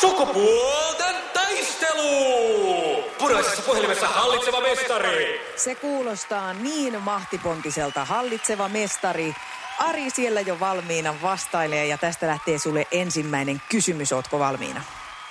Sukupuolten 0.00 1.14
taistelu! 1.34 2.89
Puraisessa 3.20 3.62
puhelimessa 3.62 4.06
hallitseva 4.08 4.60
mestari. 4.60 5.40
Se 5.56 5.74
kuulostaa 5.74 6.54
niin 6.54 7.02
mahtipontiselta 7.02 8.04
hallitseva 8.04 8.68
mestari. 8.68 9.34
Ari 9.78 10.10
siellä 10.10 10.40
jo 10.40 10.60
valmiina 10.60 11.14
vastailee 11.22 11.86
ja 11.86 11.98
tästä 11.98 12.26
lähtee 12.26 12.58
sulle 12.58 12.86
ensimmäinen 12.92 13.62
kysymys. 13.68 14.12
Ootko 14.12 14.38
valmiina? 14.38 14.82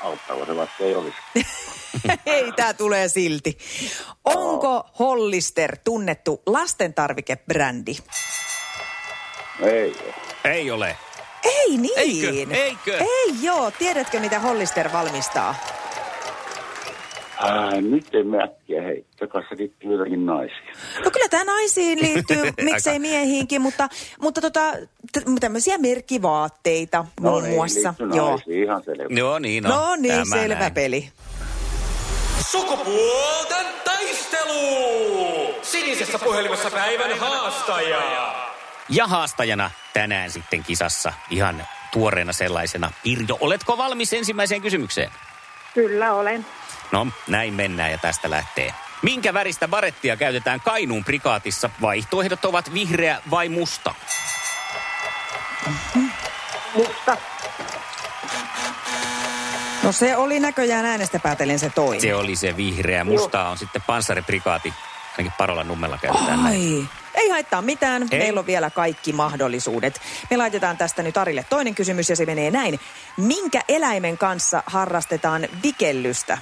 Auttaako 0.01 0.45
se 0.45 0.55
vaikka 0.55 0.83
ei 0.83 0.95
olisi? 0.95 1.17
Ei, 2.25 2.51
tämä 2.51 2.73
tulee 2.73 3.07
silti. 3.07 3.57
Onko 4.25 4.89
Hollister 4.99 5.77
tunnettu 5.83 6.41
lastentarvikebrändi? 6.45 7.95
Ei 9.61 9.95
ole. 10.05 10.13
Ei 10.43 10.71
ole. 10.71 10.97
Ei 11.43 11.77
niin. 11.77 11.99
Eikö? 11.99 12.55
Eikö? 12.55 12.97
Ei 12.97 13.33
joo. 13.41 13.71
Tiedätkö, 13.71 14.19
mitä 14.19 14.39
Hollister 14.39 14.91
valmistaa? 14.91 15.55
Nyt 17.81 18.15
ei 18.15 18.23
äkkiä 18.43 18.81
hei. 18.81 19.05
Takassa 19.19 19.55
liittyy 19.57 19.91
jotakin 19.91 20.25
naisia. 20.25 20.57
No 21.05 21.11
kyllä 21.11 21.29
tämä 21.29 21.43
naisiin 21.43 22.01
liittyy, 22.01 22.51
miksei 22.71 22.93
Aika. 22.93 23.01
miehiinkin, 23.01 23.61
mutta, 23.61 23.89
mutta 24.21 24.41
tota, 24.41 24.71
t- 25.11 25.39
tämmöisiä 25.39 25.77
merkkivaatteita 25.77 27.05
muun 27.21 27.43
niin, 27.43 27.55
muassa. 27.55 27.93
Joo. 28.13 28.29
naisiin, 28.29 28.63
ihan 28.63 28.83
selvä. 28.83 29.05
Joo, 29.09 29.39
niin 29.39 29.65
on. 29.65 29.71
No 29.71 29.95
niin, 29.95 30.13
Tämä 30.13 30.41
selvä 30.41 30.59
näin. 30.59 30.73
peli. 30.73 31.09
Sukupuolten 32.51 33.65
taistelu! 33.85 35.55
Sinisessä 35.61 36.19
puhelimessa 36.19 36.71
päivän 36.71 37.19
haastaja. 37.19 38.01
Ja 38.89 39.07
haastajana 39.07 39.71
tänään 39.93 40.31
sitten 40.31 40.63
kisassa 40.63 41.13
ihan 41.29 41.63
tuoreena 41.93 42.33
sellaisena. 42.33 42.91
Pirjo, 43.03 43.37
oletko 43.41 43.77
valmis 43.77 44.13
ensimmäiseen 44.13 44.61
kysymykseen? 44.61 45.11
Kyllä 45.73 46.13
olen. 46.13 46.45
No, 46.91 47.07
näin 47.27 47.53
mennään 47.53 47.91
ja 47.91 47.97
tästä 47.97 48.29
lähtee. 48.29 48.73
Minkä 49.01 49.33
väristä 49.33 49.67
barettia 49.67 50.17
käytetään 50.17 50.61
Kainuun 50.61 51.03
prikaatissa? 51.03 51.69
Vaihtoehdot 51.81 52.45
ovat 52.45 52.73
vihreä 52.73 53.21
vai 53.31 53.49
musta? 53.49 53.95
Musta. 56.75 57.17
No 59.83 59.91
se 59.91 60.17
oli 60.17 60.39
näköjään 60.39 60.85
äänestä 60.85 61.19
päätellen 61.19 61.59
se 61.59 61.69
toinen. 61.69 62.01
Se 62.01 62.15
oli 62.15 62.35
se 62.35 62.57
vihreä. 62.57 63.03
Musta 63.03 63.49
on 63.49 63.57
sitten 63.57 63.81
panssariprikaati. 63.87 64.73
Ainakin 65.17 65.37
Parolan 65.37 65.67
nummella 65.67 65.97
käytetään 65.97 66.43
näin. 66.43 66.89
Ei 67.19 67.29
haittaa 67.29 67.61
mitään. 67.61 68.07
Ei. 68.11 68.19
Meillä 68.19 68.39
on 68.39 68.45
vielä 68.47 68.69
kaikki 68.69 69.13
mahdollisuudet. 69.13 70.01
Me 70.29 70.37
laitetaan 70.37 70.77
tästä 70.77 71.03
nyt 71.03 71.17
Arille 71.17 71.45
toinen 71.49 71.75
kysymys 71.75 72.09
ja 72.09 72.15
se 72.15 72.25
menee 72.25 72.51
näin. 72.51 72.79
Minkä 73.17 73.61
eläimen 73.67 74.17
kanssa 74.17 74.63
harrastetaan 74.65 75.47
vikellystä? 75.63 76.37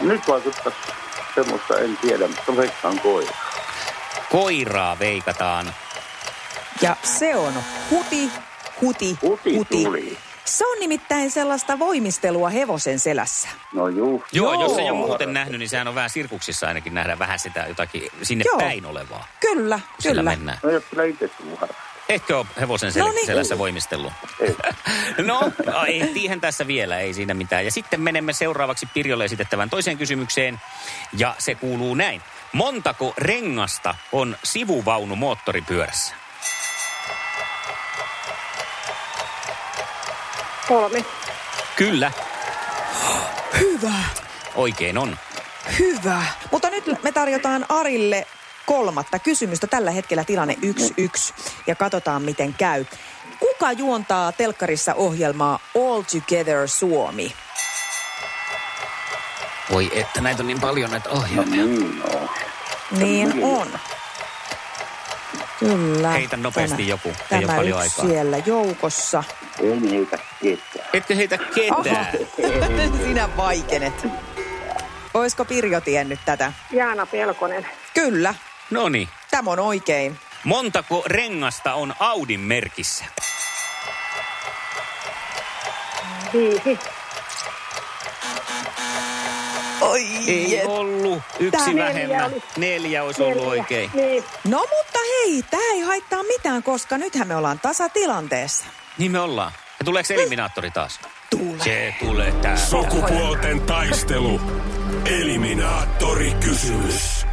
Nyt 0.00 0.28
vaikuttaisi 0.28 0.78
semmoista, 1.34 1.78
en 1.78 1.96
tiedä, 1.96 2.28
mutta 2.28 2.56
veikkaan 2.56 3.00
koira. 3.00 3.32
Koiraa 4.30 4.98
veikataan. 4.98 5.74
Ja 6.82 6.96
se 7.02 7.36
on 7.36 7.52
huti, 7.90 8.30
huti, 8.80 9.18
Huti 9.22 9.56
huti. 9.56 9.84
tuli. 9.84 10.18
Se 10.46 10.66
on 10.66 10.76
nimittäin 10.80 11.30
sellaista 11.30 11.78
voimistelua 11.78 12.48
hevosen 12.48 12.98
selässä. 12.98 13.48
No 13.74 13.88
juu. 13.88 14.24
Joo, 14.32 14.52
Joo. 14.52 14.62
jos 14.62 14.78
ei 14.78 14.90
ole 14.90 14.98
muuten 14.98 15.32
nähnyt, 15.32 15.58
niin 15.58 15.68
sehän 15.68 15.88
on 15.88 15.94
vähän 15.94 16.10
sirkuksissa 16.10 16.68
ainakin 16.68 16.94
nähdä 16.94 17.18
vähän 17.18 17.38
sitä 17.38 17.64
jotakin 17.68 18.02
sinne 18.22 18.44
Joo. 18.46 18.58
päin 18.58 18.86
olevaa. 18.86 19.26
Kyllä, 19.40 19.80
kun 19.86 19.94
Sillä 20.02 20.14
kyllä. 20.20 20.30
mennään. 20.30 20.58
No 20.62 20.68
ei 20.70 20.76
ole 20.76 20.82
kyllä 20.90 21.04
itse 21.04 21.28
tullut 21.28 21.60
harrastaa. 21.60 21.86
Etkö 22.08 22.38
ole 22.38 22.46
hevosen 22.60 22.90
sel- 22.92 22.98
No 22.98 23.08
niin. 23.12 23.26
selässä 23.26 23.58
voimistellut? 23.58 24.12
Ei. 24.40 24.56
No, 25.26 25.40
ei, 25.86 26.10
tiihän 26.14 26.40
tässä 26.40 26.66
vielä, 26.66 26.98
ei 27.00 27.14
siinä 27.14 27.34
mitään. 27.34 27.64
Ja 27.64 27.70
sitten 27.70 28.00
menemme 28.00 28.32
seuraavaksi 28.32 28.86
Pirjolle 28.94 29.24
esitettävän 29.24 29.70
toiseen 29.70 29.98
kysymykseen. 29.98 30.60
Ja 31.18 31.34
se 31.38 31.54
kuuluu 31.54 31.94
näin. 31.94 32.22
Montako 32.52 33.14
rengasta 33.18 33.94
on 34.12 34.36
sivuvaunu 34.44 35.16
moottoripyörässä? 35.16 36.14
Kolme. 40.68 41.04
Kyllä, 41.76 42.12
Hyvä, 43.60 43.92
oikein 44.54 44.98
on. 44.98 45.16
hyvä. 45.78 46.22
Mutta 46.52 46.70
nyt 46.70 47.02
me 47.02 47.12
tarjotaan 47.12 47.66
Arille 47.68 48.26
kolmatta 48.66 49.18
kysymystä. 49.18 49.66
Tällä 49.66 49.90
hetkellä 49.90 50.24
tilanne 50.24 50.56
1-1 50.62 51.34
ja 51.66 51.74
katsotaan 51.74 52.22
miten 52.22 52.54
käy. 52.54 52.84
Kuka 53.40 53.72
juontaa 53.72 54.32
telkkarissa 54.32 54.94
ohjelmaa 54.94 55.58
All 55.74 56.02
Together 56.02 56.68
Suomi? 56.68 57.32
Voi 59.72 59.90
että 59.94 60.20
näitä 60.20 60.42
on 60.42 60.46
niin 60.46 60.60
paljon 60.60 60.90
näitä 60.90 61.08
No 61.08 61.14
ohjelmia. 61.16 61.64
niin, 61.64 61.98
no. 61.98 62.28
Niin 62.90 63.44
on. 63.44 63.78
Kyllä. 65.58 66.08
Heitä 66.10 66.36
nopeasti 66.36 66.76
Tämä- 66.76 66.88
joku, 66.88 67.08
ei 67.08 67.14
Tämä 67.28 67.42
ole 67.52 67.56
paljon 67.56 67.78
aikaa. 67.78 68.06
siellä 68.06 68.36
joukossa. 68.46 69.24
En 69.62 69.88
heitä 69.90 70.18
ketään. 70.42 70.88
Etkö 70.92 71.14
heitä 71.14 71.38
ketään? 71.38 72.06
Sinä 73.06 73.36
vaikenet. 73.36 74.06
Oisko 75.14 75.44
Pirjo 75.44 75.80
tiennyt 75.80 76.20
tätä? 76.24 76.52
Jaana 76.72 77.06
Pelkonen. 77.06 77.66
Kyllä, 77.94 78.34
No 78.70 78.88
niin. 78.88 79.08
tämä 79.30 79.50
on 79.50 79.58
oikein. 79.58 80.18
Montako 80.44 81.02
rengasta 81.06 81.74
on 81.74 81.94
Audin 82.00 82.40
merkissä? 82.40 83.04
Viisi. 86.32 86.78
Oi, 89.80 90.02
Ei 90.28 90.62
ollut. 90.66 91.22
Yksi 91.40 91.50
Tää 91.58 91.66
neljä 91.66 91.84
vähemmän. 91.84 92.24
oli. 92.32 92.42
Neljä 92.56 93.02
olisi 93.04 93.22
ollut 93.22 93.36
Neljä. 93.36 93.50
oikein. 93.50 93.90
Niin. 93.94 94.24
No 94.44 94.58
mutta 94.58 94.98
hei, 94.98 95.42
tämä 95.50 95.62
ei 95.74 95.80
haittaa 95.80 96.22
mitään, 96.22 96.62
koska 96.62 96.98
nythän 96.98 97.28
me 97.28 97.36
ollaan 97.36 97.58
tasatilanteessa. 97.60 98.64
Niin 98.98 99.12
me 99.12 99.20
ollaan. 99.20 99.52
Ja 99.78 99.84
tuleeko 99.84 100.14
eliminaattori 100.14 100.70
taas? 100.70 101.00
Tulee. 101.30 101.58
Se 101.64 101.94
tulee 102.00 102.32
tää. 102.32 102.56
Sukupuolten 102.56 103.60
taistelu. 103.60 104.40
Eliminaattori 105.04 106.34
kysymys. 106.40 107.26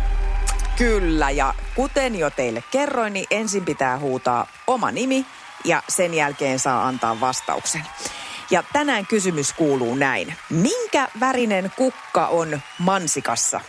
Kyllä, 0.77 1.29
ja 1.29 1.53
kuten 1.75 2.15
jo 2.19 2.29
teille 2.29 2.63
kerroin, 2.71 3.13
niin 3.13 3.25
ensin 3.31 3.65
pitää 3.65 3.97
huutaa 3.99 4.47
oma 4.67 4.91
nimi 4.91 5.25
ja 5.65 5.83
sen 5.89 6.13
jälkeen 6.13 6.59
saa 6.59 6.87
antaa 6.87 7.19
vastauksen. 7.19 7.81
Ja 8.51 8.63
tänään 8.73 9.07
kysymys 9.07 9.53
kuuluu 9.53 9.95
näin. 9.95 10.35
Minkä 10.49 11.07
värinen 11.19 11.71
kukka 11.75 12.27
on 12.27 12.61
mansikassa? 12.79 13.61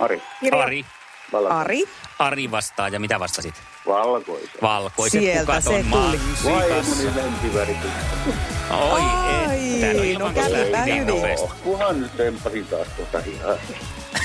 Ari, 0.00 0.22
Ari. 0.62 0.84
valko- 1.32 1.48
Ari? 1.54 1.84
Ari 2.18 2.50
vastaa. 2.50 2.88
Ja 2.88 3.00
mitä 3.00 3.20
vastasit? 3.20 3.54
Valkoisen. 3.86 4.48
Valkoiset 4.62 5.20
Sieltä 5.20 5.40
kukat 5.40 5.64
se 5.64 5.70
on 5.70 5.74
tuli. 5.74 5.84
mansikassa. 5.84 6.50
Oi, 8.76 9.00
Ai, 9.48 9.82
että. 9.84 10.18
No, 10.18 10.28
no 10.28 10.34
kävipä 10.34 10.82
hyvin. 10.82 11.06
nopeasti. 11.06 11.48
Kuhan 11.64 12.00
nyt 12.00 12.16
tempasin 12.16 12.66
taas 12.66 12.88
tuota 12.96 13.18
ihan. 13.26 13.56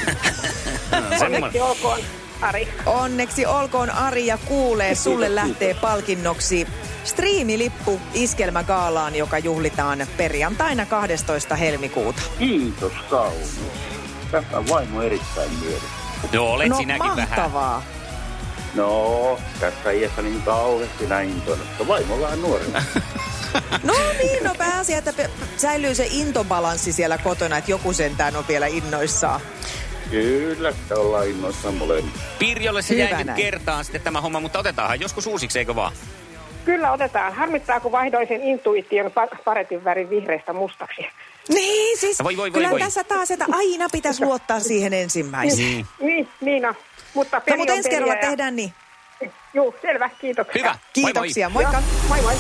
Semmoinen. 1.20 1.44
Onneksi 1.44 1.62
olkoon, 1.62 2.00
Ari. 2.42 2.68
Onneksi 2.86 3.46
olkoon 3.46 3.90
Ari 3.90 4.26
ja 4.26 4.38
kuulee, 4.38 4.96
sulle 4.96 5.36
lähtee 5.36 5.74
palkinnoksi 5.74 6.68
striimilippu 7.04 8.00
iskelmägaalaan, 8.14 9.16
joka 9.16 9.38
juhlitaan 9.38 10.08
perjantaina 10.18 10.86
12. 10.86 11.56
helmikuuta. 11.56 12.22
Kiitos 12.40 12.94
kaunis. 13.10 13.60
Tästä 14.32 14.58
on 14.58 14.70
vaimo 14.70 15.02
erittäin 15.02 15.50
mielessä. 15.60 15.88
No 16.34 16.46
olet 16.46 16.70
no 16.70 16.78
sinäkin 16.78 17.16
vähän. 17.16 17.28
No, 18.76 19.40
tässä 19.60 19.92
iässä 19.92 20.22
niin 20.22 20.42
kauheasti 20.42 21.08
näin 21.08 21.30
intoiletta. 21.30 21.88
Vaimo 21.88 22.14
on 22.14 22.22
vähän 22.22 22.42
nuorempi. 22.42 22.78
No 23.84 23.94
niin, 24.24 24.44
no 24.44 24.56
pääasia, 24.58 24.98
että 24.98 25.14
pe- 25.14 25.30
säilyy 25.58 25.96
se 25.96 26.08
intobalanssi 26.12 26.92
siellä 26.94 27.18
kotona, 27.18 27.58
että 27.58 27.72
joku 27.72 27.94
sentään 27.94 28.36
on 28.36 28.46
vielä 28.48 28.68
innoissaan. 28.68 29.42
Kyllä, 30.12 30.72
sitä 30.72 30.96
ollaan 30.96 31.28
innoissaan 31.28 31.76
molemmat. 31.76 32.14
Pirjolle 32.40 32.82
se 32.82 32.94
Hyvä 32.94 33.04
jäi 33.04 33.18
nyt 33.18 33.28
näin. 33.28 33.42
kertaan 33.42 33.84
sitten 33.86 34.02
tämä 34.02 34.22
homma, 34.22 34.40
mutta 34.40 34.60
otetaanhan 34.60 35.00
joskus 35.02 35.28
uusiksi, 35.28 35.60
eikö 35.60 35.76
vaan? 35.76 35.94
Kyllä 36.66 36.92
otetaan. 36.92 37.34
Harmittaa, 37.34 37.80
kun 37.80 37.92
vaihdoin 37.92 38.28
sen 38.28 38.42
intuition 38.44 39.12
pa- 39.12 39.38
paretin 39.46 39.84
värin 39.84 40.10
vihreästä 40.10 40.54
mustaksi. 40.54 41.02
Niin, 41.50 41.98
siis 42.00 42.24
Voi, 42.24 42.38
voi, 42.38 42.38
voi, 42.38 42.52
kyllä 42.52 42.70
voi. 42.72 42.80
tässä 42.80 43.04
taas, 43.04 43.32
että 43.32 43.46
aina 43.52 43.88
pitäisi 43.92 44.26
luottaa 44.26 44.60
siihen 44.60 44.94
ensimmäiseen. 44.94 45.58
Niin. 45.68 45.86
Niin, 46.00 46.30
niin 46.42 46.66
on. 46.66 46.76
Mutta 47.14 47.42
No 47.50 47.56
mutta 47.58 47.74
on 47.74 47.78
ensi 47.78 47.90
kerralla 47.90 48.14
ja- 48.14 48.22
tehdään 48.22 48.56
niin. 48.56 48.74
Juu, 49.54 49.76
selvä, 49.82 50.10
kiitoksia. 50.10 50.62
Hyvä. 50.62 50.76
Kiitoksia, 50.94 51.50
Moi 51.50 51.64
moi. 51.64 51.74
moikka. 51.74 51.92
Joo, 51.92 52.08
moi 52.08 52.22
moi. 52.22 52.36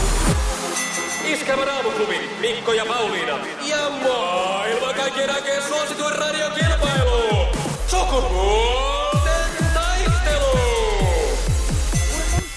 Iskelmän 1.33 1.69
aamuklubi, 1.69 2.19
Mikko 2.41 2.73
ja 2.73 2.85
Pauliina. 2.85 3.39
Ja 3.67 3.89
maailman 3.89 4.95
kaikkien 4.95 5.29
aikeen 5.29 5.63
suosituen 5.63 6.15
radiokilpailu. 6.15 7.45
Sukupuolten 7.87 9.65
taistelu. 9.73 10.57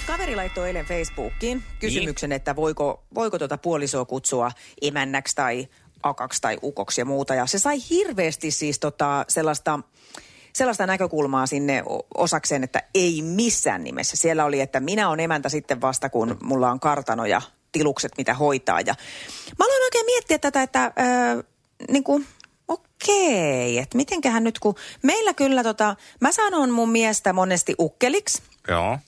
Kaveri 0.06 0.37
laittoi 0.37 0.66
eilen 0.68 0.87
Facebookiin 0.87 1.62
kysymyksen, 1.80 2.33
että 2.33 2.56
voiko, 2.56 3.02
voiko 3.14 3.38
tuota 3.38 3.59
puolisoa 3.59 4.04
kutsua 4.04 4.50
emännäksi 4.83 5.35
tai 5.37 5.68
akaksi 6.02 6.42
tai 6.42 6.59
ukoksi 6.62 7.00
ja 7.00 7.04
muuta. 7.04 7.35
Ja 7.35 7.47
se 7.47 7.59
sai 7.59 7.76
hirveästi 7.90 8.50
siis 8.50 8.78
tota 8.78 9.25
sellaista, 9.28 9.78
sellaista 10.54 10.87
näkökulmaa 10.87 11.46
sinne 11.46 11.82
osakseen, 12.14 12.64
että 12.64 12.82
ei 12.94 13.23
missään 13.23 13.84
nimessä. 13.84 14.16
Siellä 14.16 14.44
oli, 14.44 14.61
että 14.61 14.80
minä 14.80 15.08
olen 15.08 15.20
emäntä 15.20 15.49
sitten 15.49 15.80
vasta, 15.80 16.08
kun 16.08 16.38
mulla 16.42 16.70
on 16.70 16.80
kartano 16.80 17.26
ja 17.26 17.42
tilukset, 17.73 18.12
mitä 18.18 18.34
hoitaa. 18.34 18.80
Ja 18.80 18.94
mä 19.58 19.64
aloin 19.64 19.82
oikein 19.82 20.06
miettiä 20.06 20.38
tätä, 20.38 20.62
että 20.62 20.84
äh, 20.84 20.92
niin 21.90 22.04
kuin, 22.04 22.26
okei, 22.68 23.78
että 23.78 23.96
mitenköhän 23.96 24.44
nyt, 24.44 24.58
kun 24.58 24.75
meillä 25.02 25.34
kyllä 25.34 25.62
tota, 25.62 25.96
mä 26.20 26.32
sanon 26.32 26.70
mun 26.70 26.90
miestä 26.90 27.32
monesti 27.32 27.75
ukkeliksi, 27.78 28.42
Joo. 28.68 28.99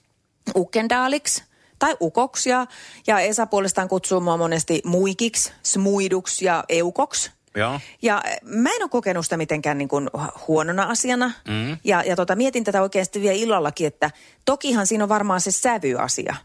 Ukkendaaliksi 0.57 1.45
tai 1.79 1.97
ukoksi 2.01 2.51
ja, 2.51 2.67
ja 3.07 3.21
Esa 3.21 3.47
puolestaan 3.47 3.89
kutsuu 3.89 4.21
mua 4.21 4.37
monesti 4.37 4.83
muikiksi, 4.85 5.53
smuiduksi 5.63 6.45
ja 6.45 6.65
eukoksi. 6.69 7.36
Joo. 7.57 7.81
Ja 8.03 8.23
mä 8.43 8.69
en 8.69 8.83
ole 8.83 8.91
kokenut 8.91 9.27
sitä 9.27 9.37
mitenkään 9.37 9.79
niin 9.79 9.89
kuin 9.89 10.11
huonona 10.49 10.83
asiana. 10.83 11.33
Mm. 11.49 11.77
Ja, 11.85 12.03
ja 12.03 12.17
tota, 12.17 12.37
mietin 12.37 12.65
tätä 12.65 12.83
oikeasti 12.83 13.21
vielä 13.21 13.35
illallakin, 13.35 13.87
että 13.87 14.11
tokihan 14.45 14.87
siinä 14.87 15.05
on 15.05 15.09
varmaan 15.09 15.41
se 15.41 15.51
sävyasia. 15.51 16.37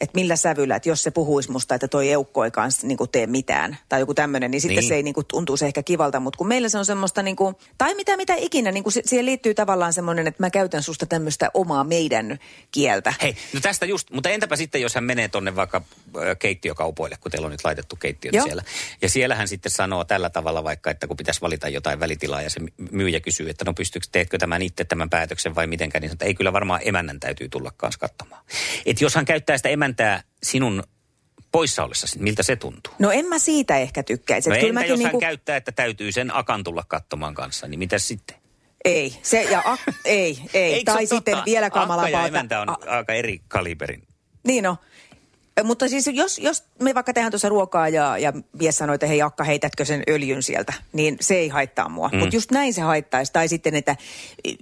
Että 0.00 0.18
millä 0.18 0.36
sävyllä, 0.36 0.76
että 0.76 0.88
jos 0.88 1.02
se 1.02 1.10
puhuisi 1.10 1.50
musta, 1.50 1.74
että 1.74 1.88
toi 1.88 2.12
eukko 2.12 2.44
ei 2.44 2.50
kanssa 2.50 2.86
niin 2.86 2.98
kuin 2.98 3.10
tee 3.10 3.26
mitään 3.26 3.76
tai 3.88 4.00
joku 4.00 4.14
tämmöinen, 4.14 4.50
niin 4.50 4.60
sitten 4.60 4.76
Niin. 4.80 4.88
se 4.88 4.94
ei 4.94 5.02
niin 5.02 5.14
kuin, 5.14 5.26
tuntuu 5.26 5.56
se 5.56 5.66
ehkä 5.66 5.82
kivalta. 5.82 6.20
Mutta 6.20 6.38
kun 6.38 6.48
meillä 6.48 6.68
se 6.68 6.78
on 6.78 6.84
semmoista, 6.86 7.22
niin 7.22 7.36
kuin, 7.36 7.54
tai 7.78 7.94
mitä 7.94 8.16
mitä 8.16 8.34
ikinä, 8.36 8.72
niin 8.72 8.82
kuin 8.84 8.92
siihen 9.04 9.26
liittyy 9.26 9.54
tavallaan 9.54 9.92
semmoinen, 9.92 10.26
että 10.26 10.42
mä 10.42 10.50
käytän 10.50 10.82
susta 10.82 11.06
tämmöistä 11.06 11.50
omaa 11.54 11.84
meidän 11.84 12.38
kieltä. 12.70 13.14
Hei, 13.22 13.36
no 13.52 13.60
tästä 13.60 13.86
just, 13.86 14.10
mutta 14.10 14.28
entäpä 14.30 14.56
sitten, 14.56 14.80
jos 14.82 14.94
hän 14.94 15.04
menee 15.04 15.28
tonne 15.28 15.56
vaikka 15.56 15.82
keittiökaupoille, 16.38 17.16
kun 17.20 17.30
teillä 17.30 17.46
on 17.46 17.52
nyt 17.52 17.64
laitettu 17.64 17.96
keittiöt 17.96 18.34
Joo. 18.34 18.44
siellä. 18.44 18.62
Ja 19.02 19.08
siellä 19.08 19.34
hän 19.34 19.48
sitten 19.48 19.72
sanoo 19.72 20.04
tällä 20.04 20.30
tavalla 20.30 20.64
vaikka, 20.64 20.90
että 20.90 21.06
kun 21.06 21.16
pitäisi 21.16 21.40
valita 21.40 21.68
jotain 21.68 22.00
välitilaa 22.00 22.42
ja 22.42 22.50
se 22.50 22.60
my- 22.60 22.72
myyjä 22.90 23.20
kysyy, 23.20 23.48
että 23.50 23.64
no 23.64 23.74
pystyykö, 23.74 24.06
teetkö 24.12 24.38
tämän 24.38 24.62
itse 24.62 24.84
tämän 24.84 25.10
päätöksen 25.10 25.54
vai 25.54 25.66
mitenkään, 25.66 26.02
niin 26.02 26.08
sanoo, 26.10 26.14
että 26.14 26.24
ei 26.24 26.34
kyllä 26.34 26.52
varmaan 26.52 26.80
emännän 26.84 27.20
täytyy 27.20 27.48
tulla 27.48 27.72
kanssa 27.76 27.98
katsomaan. 27.98 28.44
Et 28.86 29.00
jos 29.00 29.14
hän 29.14 29.24
käyttää 29.24 29.56
sitä 29.56 29.68
emäntää 29.86 30.22
sinun 30.42 30.82
poissa 31.52 31.84
ollessasi, 31.84 32.18
miltä 32.18 32.42
se 32.42 32.56
tuntuu? 32.56 32.92
No 32.98 33.10
en 33.10 33.26
mä 33.26 33.38
siitä 33.38 33.78
ehkä 33.78 34.02
tykkäisi. 34.02 34.48
No 34.50 34.54
entä 34.54 34.66
kyllä 34.66 34.80
jos 34.84 34.90
hän 34.90 34.98
niinku- 34.98 35.20
käyttää, 35.20 35.56
että 35.56 35.72
täytyy 35.72 36.12
sen 36.12 36.34
akan 36.34 36.64
tulla 36.64 36.84
katsomaan 36.88 37.34
kanssa, 37.34 37.68
niin 37.68 37.78
mitä 37.78 37.98
sitten? 37.98 38.36
Ei, 38.84 39.18
se 39.22 39.42
ja 39.42 39.62
a, 39.64 39.76
ei, 40.04 40.38
ei. 40.54 40.72
Eikö 40.74 40.92
tai 40.92 41.06
sitten 41.06 41.34
totta? 41.34 41.44
vielä 41.46 41.66
Akka 41.66 41.78
ja 41.80 41.86
kamalampaa. 41.86 42.60
on 42.60 42.68
a- 42.70 42.96
aika 42.96 43.12
eri 43.12 43.40
kaliberin. 43.48 44.02
Niin 44.46 44.64
no. 44.64 44.76
Mutta 45.64 45.88
siis 45.88 46.10
jos, 46.12 46.38
jos 46.38 46.64
me 46.82 46.94
vaikka 46.94 47.12
tehdään 47.12 47.32
tuossa 47.32 47.48
ruokaa 47.48 47.88
ja, 47.88 48.18
ja 48.18 48.32
mies 48.58 48.78
sanoo, 48.78 48.94
että 48.94 49.06
hei 49.06 49.22
Akka, 49.22 49.44
heitätkö 49.44 49.84
sen 49.84 50.02
öljyn 50.08 50.42
sieltä, 50.42 50.72
niin 50.92 51.16
se 51.20 51.34
ei 51.34 51.48
haittaa 51.48 51.88
mua. 51.88 52.08
Mm. 52.08 52.18
Mutta 52.18 52.36
just 52.36 52.50
näin 52.50 52.74
se 52.74 52.80
haittaisi. 52.80 53.32
Tai 53.32 53.48
sitten, 53.48 53.74
että 53.74 53.96
e, 54.44 54.52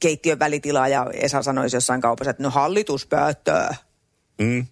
keittiön 0.00 0.38
välitila 0.38 0.88
ja 0.88 1.06
Esa 1.14 1.42
sanoisi 1.42 1.76
jossain 1.76 2.00
kaupassa, 2.00 2.30
että 2.30 2.42
no 2.42 2.50
hallitus 2.50 3.06
päättää. 3.06 3.76
Mm. 4.38 4.66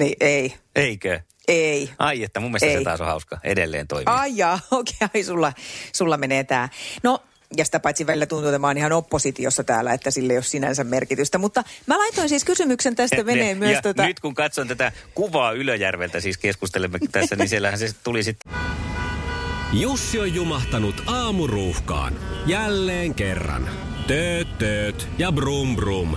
Niin 0.00 0.16
ei, 0.20 0.54
Eikö? 0.76 1.20
ei. 1.48 1.90
Ai 1.98 2.22
että, 2.22 2.40
mun 2.40 2.50
mielestä 2.50 2.66
Ei. 2.66 2.78
se 2.78 2.84
taas 2.84 3.00
on 3.00 3.06
hauska. 3.06 3.38
Edelleen 3.44 3.88
toimii. 3.88 4.04
Ai 4.06 4.32
jaa, 4.36 4.58
okei, 4.70 4.94
okay, 5.04 5.22
sulla, 5.22 5.52
sulla 5.92 6.16
menee 6.16 6.44
tämä. 6.44 6.68
No, 7.02 7.22
ja 7.56 7.64
sitä 7.64 7.80
paitsi 7.80 8.06
välillä 8.06 8.26
tuntuu, 8.26 8.48
että 8.48 8.58
mä 8.58 8.66
oon 8.66 8.76
ihan 8.76 8.92
oppositiossa 8.92 9.64
täällä, 9.64 9.92
että 9.92 10.10
sille 10.10 10.32
ei 10.32 10.36
ole 10.36 10.44
sinänsä 10.44 10.84
merkitystä. 10.84 11.38
Mutta 11.38 11.64
mä 11.86 11.98
laitoin 11.98 12.28
siis 12.28 12.44
kysymyksen 12.44 12.96
tästä 12.96 13.24
menee 13.24 13.44
Ne- 13.54 13.54
myös 13.54 13.72
ja 13.72 13.82
tota... 13.82 14.06
Nyt 14.06 14.20
kun 14.20 14.34
katson 14.34 14.68
tätä 14.68 14.92
kuvaa 15.14 15.52
Ylöjärveltä, 15.52 16.20
siis 16.20 16.38
keskustelemme 16.38 16.98
tässä, 17.12 17.36
niin 17.36 17.48
siellähän 17.48 17.78
se 17.78 17.90
tuli 18.04 18.22
sitten. 18.22 18.52
Jussi 19.72 20.18
on 20.18 20.34
jumahtanut 20.34 21.02
aamuruuhkaan. 21.06 22.20
Jälleen 22.46 23.14
kerran. 23.14 23.70
Tööt, 24.06 24.58
tööt 24.58 25.08
ja 25.18 25.32
brum 25.32 25.76
brum. 25.76 26.16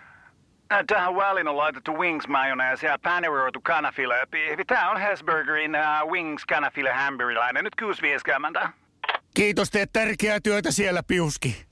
Äh, 0.71 0.83
Tähän 0.87 1.15
väliin 1.15 1.47
on 1.47 1.57
laitettu 1.57 1.97
wings 1.97 2.27
mayonnaise 2.27 2.87
ja 2.87 2.99
paneroitu 3.03 3.61
kanafila. 3.61 4.13
Tämä 4.67 4.91
on 4.91 5.01
Hesburgerin 5.01 5.71
uh, 5.75 6.11
wings 6.11 6.45
kanafila 6.45 6.93
hamburilainen. 6.93 7.63
Nyt 7.63 7.73
6.50. 8.61 8.69
Kiitos, 9.33 9.69
teet 9.69 9.89
tärkeää 9.93 10.39
työtä 10.39 10.71
siellä, 10.71 11.03
Piuski. 11.03 11.65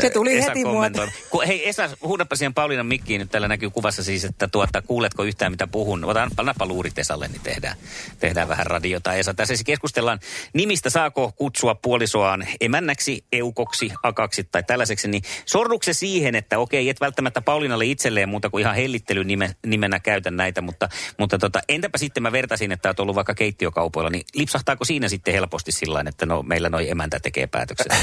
Se 0.00 0.10
tuli 0.10 0.38
Esa 0.38 0.48
heti 0.48 0.62
kommentoi. 0.62 1.06
muoto. 1.06 1.18
Ku, 1.30 1.42
hei 1.46 1.68
Esa, 1.68 1.90
huudappa 2.02 2.36
siihen 2.36 2.54
Pauliinan 2.54 2.86
mikkiin. 2.86 3.18
Nyt 3.18 3.30
täällä 3.30 3.48
näkyy 3.48 3.70
kuvassa 3.70 4.04
siis, 4.04 4.24
että 4.24 4.48
tuota, 4.48 4.82
kuuletko 4.82 5.24
yhtään 5.24 5.52
mitä 5.52 5.66
puhun. 5.66 6.04
Ota 6.04 6.28
nappa, 6.42 6.66
luurit 6.66 6.98
Esalle, 6.98 7.28
niin 7.28 7.40
tehdään, 7.40 7.76
tehdään 8.18 8.48
vähän 8.48 8.66
radiota. 8.66 9.14
Esa, 9.14 9.34
tässä 9.34 9.56
siis 9.56 9.64
keskustellaan 9.64 10.18
nimistä, 10.52 10.90
saako 10.90 11.32
kutsua 11.36 11.74
puolisoaan 11.74 12.46
emännäksi, 12.60 13.24
eukoksi, 13.32 13.92
akaksi 14.02 14.44
tai 14.44 14.62
tällaiseksi. 14.62 15.08
Niin 15.08 15.22
sorrukse 15.46 15.92
siihen, 15.92 16.34
että 16.34 16.58
okei, 16.58 16.88
et 16.88 17.00
välttämättä 17.00 17.40
Paulinalle 17.40 17.86
itselleen 17.86 18.28
muuta 18.28 18.50
kuin 18.50 18.62
ihan 18.62 18.74
hellittelyn 18.74 19.26
nime, 19.26 19.56
nimenä 19.66 20.00
käytä 20.00 20.30
näitä. 20.30 20.60
Mutta, 20.60 20.88
mutta 21.18 21.38
tota, 21.38 21.60
entäpä 21.68 21.98
sitten 21.98 22.22
mä 22.22 22.32
vertasin, 22.32 22.72
että 22.72 22.88
olet 22.88 23.00
ollut 23.00 23.16
vaikka 23.16 23.34
keittiökaupoilla, 23.34 24.10
niin 24.10 24.24
lipsahtaako 24.34 24.84
siinä 24.84 25.08
sitten 25.08 25.34
helposti 25.34 25.72
sillä 25.72 26.04
että 26.08 26.26
no 26.26 26.42
meillä 26.42 26.68
noi 26.68 26.90
emäntä 26.90 27.20
tekee 27.20 27.46
päätökset? 27.46 27.92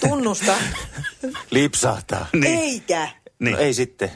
Tunnusta. 0.00 0.54
Lipsahtaa. 1.50 2.26
Niin. 2.32 2.58
Eikä. 2.58 3.08
Niin. 3.38 3.52
No 3.52 3.58
ei 3.58 3.74
sitten. 3.74 4.10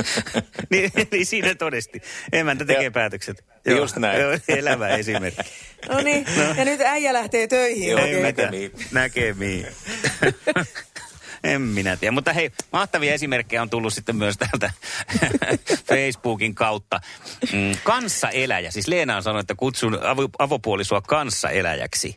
niin, 0.70 0.90
niin 1.12 1.26
siinä 1.26 1.54
todesti. 1.54 2.02
Emäntä 2.32 2.64
tekee 2.64 2.82
Joo. 2.84 2.90
päätökset. 2.90 3.44
Just 3.66 3.96
näin. 3.96 4.20
Joo, 4.20 4.38
elävä 4.48 4.88
esimerkki. 4.88 5.42
No 5.88 6.00
niin, 6.00 6.26
ja 6.56 6.64
nyt 6.64 6.80
äijä 6.80 7.12
lähtee 7.12 7.46
töihin. 7.46 7.90
Joo, 7.90 8.22
näkemiin. 8.22 8.72
Näkemiin. 8.92 9.66
en 11.46 11.62
minä 11.62 11.96
tiedä. 11.96 12.12
Mutta 12.12 12.32
hei, 12.32 12.50
mahtavia 12.72 13.14
esimerkkejä 13.14 13.62
on 13.62 13.70
tullut 13.70 13.94
sitten 13.94 14.16
myös 14.16 14.36
täältä 14.36 14.70
Facebookin 15.88 16.54
kautta. 16.54 17.00
Mm, 17.52 17.76
kanssaeläjä. 17.84 18.70
Siis 18.70 18.88
Leena 18.88 19.16
on 19.16 19.22
sanonut, 19.22 19.40
että 19.40 19.54
kutsun 19.54 19.94
avo- 19.94 20.30
avopuolisua 20.38 21.00
kanssaeläjäksi. 21.00 22.16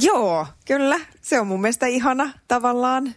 Joo, 0.00 0.46
kyllä. 0.66 1.00
Se 1.22 1.40
on 1.40 1.46
mun 1.46 1.60
mielestä 1.60 1.86
ihana 1.86 2.32
tavallaan. 2.48 3.14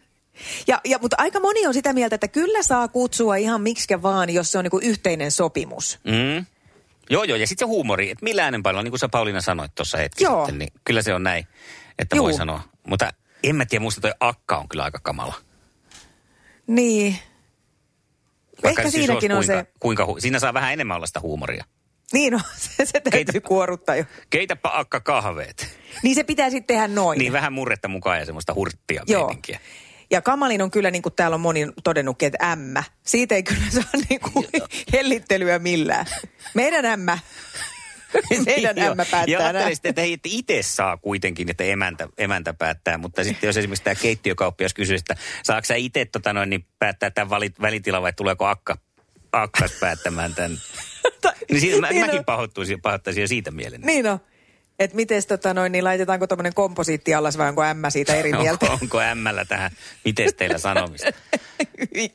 Ja, 0.68 0.82
ja, 0.86 1.00
mutta 1.02 1.16
aika 1.20 1.40
moni 1.40 1.68
on 1.68 1.74
sitä 1.74 1.94
mieltä, 1.94 2.16
että 2.16 2.28
kyllä 2.28 2.64
saa 2.64 2.88
kutsua 2.88 3.36
ihan 3.36 3.62
miksikä 3.62 4.02
vaan, 4.02 4.30
jos 4.30 4.52
se 4.52 4.58
on 4.58 4.64
niinku 4.64 4.80
yhteinen 4.84 5.32
sopimus. 5.32 6.00
Mm. 6.04 6.46
Joo, 7.10 7.24
joo, 7.24 7.38
ja 7.38 7.48
sitten 7.48 7.68
se 7.68 7.70
huumori, 7.70 8.12
että 8.12 8.24
millä 8.24 8.44
äänenpainolla, 8.44 8.84
niin 8.84 8.92
kuin 8.92 9.00
sä 9.00 9.10
Pauliina 9.10 9.42
sanoit 9.42 9.76
tuossa 9.76 9.98
hetki 9.98 10.24
Joo. 10.24 10.46
sitten, 10.46 10.60
niin 10.60 10.74
kyllä 10.84 11.02
se 11.02 11.14
on 11.14 11.24
näin, 11.24 11.48
että 12.00 12.16
Juu. 12.16 12.26
voi 12.26 12.34
sanoa. 12.34 12.62
Mutta 12.88 13.14
en 13.44 13.56
mä 13.56 13.66
tiedä, 13.66 13.84
musta 13.84 14.02
toi 14.02 14.12
akka 14.20 14.58
on 14.58 14.70
kyllä 14.70 14.84
aika 14.84 15.00
kamala. 15.04 15.34
Niin. 16.76 17.16
Ehkä 18.64 18.82
siis 18.82 18.94
siinäkin 18.94 19.32
on 19.32 19.44
se, 19.44 19.66
kuinka, 19.80 20.08
siinä 20.20 20.40
saa 20.40 20.54
vähän 20.54 20.74
enemmän 20.74 20.96
olla 20.98 21.06
sitä 21.08 21.20
huumoria. 21.20 21.66
niin 22.14 22.36
on, 22.36 22.42
se, 22.58 22.86
se 22.86 22.92
täytyy 23.00 23.12
Keitä- 23.12 23.48
kuoruttaa 23.48 23.96
jo. 23.96 24.04
Keitäpä 24.30 24.70
akka 24.74 25.00
kahveet. 25.00 25.78
Niin 26.04 26.16
se 26.16 26.24
pitää 26.24 26.50
sitten 26.50 26.76
tehdä 26.76 26.88
noin. 26.88 27.20
Niin 27.20 27.34
vähän 27.34 27.54
murretta 27.54 27.88
mukaan 27.88 28.20
ja 28.20 28.26
semmoista 28.26 28.54
hurttia 28.54 29.04
Joo. 29.08 29.26
meininkiä. 29.28 29.60
Ja 30.12 30.22
kamalin 30.22 30.62
on 30.62 30.72
kyllä, 30.72 30.92
niin 30.92 31.02
kuin 31.02 31.14
täällä 31.16 31.36
on 31.36 31.42
moni 31.42 31.68
todennutkin, 31.84 32.28
että 32.28 32.46
ämmä. 32.52 32.84
Siitä 33.06 33.36
ei 33.36 33.44
kyllä 33.44 33.70
saa 33.70 33.84
niin 34.10 34.20
kuin 34.20 34.48
hellittelyä 34.94 35.60
millään. 35.60 36.06
Meidän 36.54 36.86
ämmä. 36.86 37.20
Meidän 38.46 38.78
Joo. 38.78 38.92
ämmä 38.92 39.04
Ja 39.04 39.08
päättää 39.12 39.38
näin. 39.40 39.56
ajattelin 39.56 39.76
sitten, 39.76 39.90
että 39.90 40.02
hei, 40.02 40.14
että 40.14 40.30
itse 40.32 40.60
saa 40.64 40.98
kuitenkin, 40.98 41.50
että 41.52 41.64
emäntä, 41.64 42.08
emäntä 42.18 42.54
päättää. 42.54 42.98
Mutta 42.98 43.24
sitten 43.24 43.48
jos 43.48 43.58
esimerkiksi 43.58 43.84
tämä 43.84 43.96
keittiökauppias 43.96 44.74
kysyy, 44.74 44.96
että 44.96 45.16
saako 45.44 45.66
sä 45.66 45.76
itse 45.76 46.06
tota 46.06 46.34
noin, 46.34 46.50
niin 46.50 46.66
päättää 46.80 47.12
tämän 47.12 47.30
valit, 47.30 47.62
välitilan 47.62 48.02
vai 48.02 48.14
tuleeko 48.14 48.46
akka, 48.46 48.78
akkas 49.32 49.72
päättämään 49.80 50.36
tämän? 50.36 50.58
niin 51.52 51.62
siitä, 51.62 51.82
mä, 51.82 51.90
Niin 51.90 52.02
mäkin 52.06 52.20
on. 52.20 52.26
pahoittuisin, 52.26 52.82
pahoittaisin 52.82 53.22
jo 53.22 53.28
siitä 53.28 53.52
mielen. 53.52 53.82
Niin 53.82 54.08
on. 54.08 54.20
Että 54.80 54.96
miten 54.96 55.22
tota 55.28 55.54
noin, 55.54 55.72
niin 55.72 55.84
laitetaanko 55.84 56.28
tämmöinen 56.28 56.54
komposiitti 56.54 57.14
allas 57.14 57.38
vai 57.38 57.50
onko 57.50 57.64
ämmä 57.64 57.90
siitä 57.90 58.16
eri 58.16 58.34
mieltä? 58.42 58.66
Onko, 58.66 58.78
onko 58.82 59.00
ämmällä 59.02 59.46
tähän, 59.46 59.72
miten 60.06 60.36
teillä 60.36 60.58
sanomista? 60.58 61.10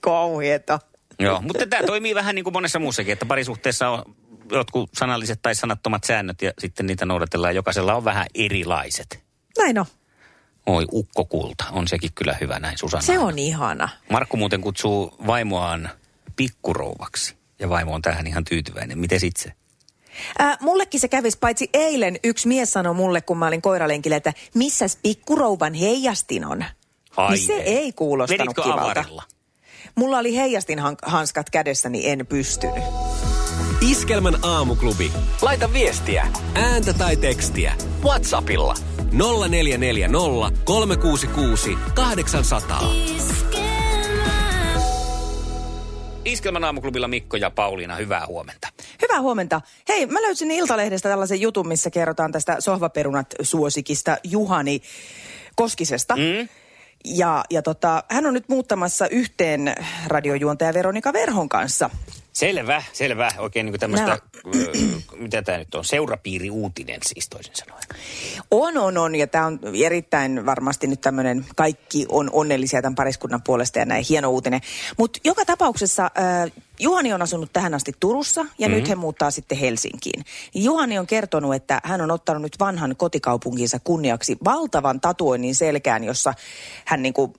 Kauheeta. 0.00 0.78
Joo, 1.18 1.42
mutta 1.42 1.66
tämä 1.66 1.82
toimii 1.82 2.14
vähän 2.14 2.34
niin 2.34 2.44
kuin 2.44 2.52
monessa 2.52 2.78
muussakin, 2.78 3.12
että 3.12 3.26
parisuhteessa 3.26 3.88
on 3.88 4.16
jotkut 4.50 4.90
sanalliset 4.94 5.38
tai 5.42 5.54
sanattomat 5.54 6.04
säännöt 6.04 6.42
ja 6.42 6.52
sitten 6.58 6.86
niitä 6.86 7.06
noudatellaan. 7.06 7.54
Jokaisella 7.54 7.94
on 7.94 8.04
vähän 8.04 8.26
erilaiset. 8.34 9.24
Näin 9.58 9.78
on. 9.78 9.86
Oi, 10.66 10.84
ukkokulta. 10.92 11.64
On 11.72 11.88
sekin 11.88 12.10
kyllä 12.14 12.36
hyvä 12.40 12.58
näin, 12.58 12.78
Susanna. 12.78 13.06
Se 13.06 13.18
on 13.18 13.38
ihana. 13.38 13.88
Markku 14.10 14.36
muuten 14.36 14.60
kutsuu 14.60 15.14
vaimoaan 15.26 15.90
pikkurouvaksi. 16.36 17.36
Ja 17.58 17.68
vaimo 17.68 17.94
on 17.94 18.02
tähän 18.02 18.26
ihan 18.26 18.44
tyytyväinen. 18.44 18.98
Miten 18.98 19.20
itse? 19.24 19.52
Ää, 20.38 20.56
mullekin 20.60 21.00
se 21.00 21.08
kävisi, 21.08 21.38
paitsi 21.38 21.70
eilen 21.72 22.18
yksi 22.24 22.48
mies 22.48 22.72
sanoi 22.72 22.94
mulle, 22.94 23.20
kun 23.20 23.38
mä 23.38 23.46
olin 23.46 23.62
koiralenkillä, 23.62 24.16
että 24.16 24.32
missäs 24.54 24.98
pikkurouvan 25.02 25.74
heijastin 25.74 26.44
on? 26.44 26.64
Ai 27.16 27.34
niin 27.34 27.46
se 27.46 27.52
ei 27.52 27.92
kuulostanut 27.92 28.40
Veditkö 28.40 28.62
kivalta. 28.62 28.82
avarilla? 28.84 29.22
Mulla 29.94 30.18
oli 30.18 30.36
heijastin 30.36 30.78
han- 30.78 30.96
hanskat 31.02 31.50
kädessä, 31.50 31.88
niin 31.88 32.12
en 32.20 32.26
pystynyt. 32.26 32.84
Iskelmän 33.80 34.38
aamuklubi. 34.42 35.12
Laita 35.42 35.72
viestiä, 35.72 36.26
Ääntä 36.54 36.92
tai 36.92 37.16
tekstiä. 37.16 37.74
Whatsappilla. 38.04 38.74
0440 39.12 40.18
366 40.64 41.78
800. 41.94 42.80
Iskelmän 46.24 46.64
aamuklubilla 46.64 47.08
Mikko 47.08 47.36
ja 47.36 47.50
Pauliina, 47.50 47.96
hyvää 47.96 48.26
huomenta. 48.26 48.68
Hyvää 49.02 49.20
huomenta. 49.20 49.60
Hei, 49.88 50.06
mä 50.06 50.22
löysin 50.22 50.50
Iltalehdestä 50.50 51.08
tällaisen 51.08 51.40
jutun, 51.40 51.68
missä 51.68 51.90
kerrotaan 51.90 52.32
tästä 52.32 52.56
sohvaperunat-suosikista 52.58 54.16
Juhani 54.24 54.82
Koskisesta. 55.56 56.16
Mm. 56.16 56.48
Ja, 57.04 57.44
ja 57.50 57.62
tota, 57.62 58.04
hän 58.10 58.26
on 58.26 58.34
nyt 58.34 58.48
muuttamassa 58.48 59.08
yhteen 59.08 59.74
radiojuontaja 60.06 60.74
Veronika 60.74 61.12
Verhon 61.12 61.48
kanssa. 61.48 61.90
Selvä, 62.36 62.82
selvä. 62.92 63.28
Oikein 63.38 63.66
niin 63.66 63.72
kuin 63.72 63.80
tämmöistä, 63.80 64.18
ö, 64.56 64.72
mitä 65.16 65.42
tämä 65.42 65.58
nyt 65.58 65.74
on, 65.74 65.84
seurapiiri-uutinen 65.84 67.00
siis 67.06 67.28
toisin 67.28 67.56
sanoen. 67.56 67.82
On, 68.50 68.78
on, 68.78 68.98
on. 68.98 69.14
Ja 69.14 69.26
tämä 69.26 69.46
on 69.46 69.60
erittäin 69.84 70.46
varmasti 70.46 70.86
nyt 70.86 71.00
tämmöinen, 71.00 71.46
kaikki 71.56 72.06
on 72.08 72.30
onnellisia 72.32 72.82
tämän 72.82 72.94
pariskunnan 72.94 73.42
puolesta 73.42 73.78
ja 73.78 73.84
näin 73.84 74.04
hieno 74.08 74.30
uutinen. 74.30 74.60
Mutta 74.98 75.20
joka 75.24 75.44
tapauksessa 75.44 76.04
äh, 76.04 76.52
Juhani 76.80 77.12
on 77.12 77.22
asunut 77.22 77.52
tähän 77.52 77.74
asti 77.74 77.92
Turussa 78.00 78.40
ja 78.40 78.68
mm-hmm. 78.68 78.80
nyt 78.80 78.88
he 78.88 78.94
muuttaa 78.94 79.30
sitten 79.30 79.58
Helsinkiin. 79.58 80.24
Juhani 80.54 80.98
on 80.98 81.06
kertonut, 81.06 81.54
että 81.54 81.80
hän 81.84 82.00
on 82.00 82.10
ottanut 82.10 82.42
nyt 82.42 82.56
vanhan 82.60 82.96
kotikaupunkinsa 82.96 83.78
kunniaksi 83.84 84.36
valtavan 84.44 85.00
tatuoinnin 85.00 85.54
selkään, 85.54 86.04
jossa 86.04 86.34
hän 86.84 87.02
niinku 87.02 87.34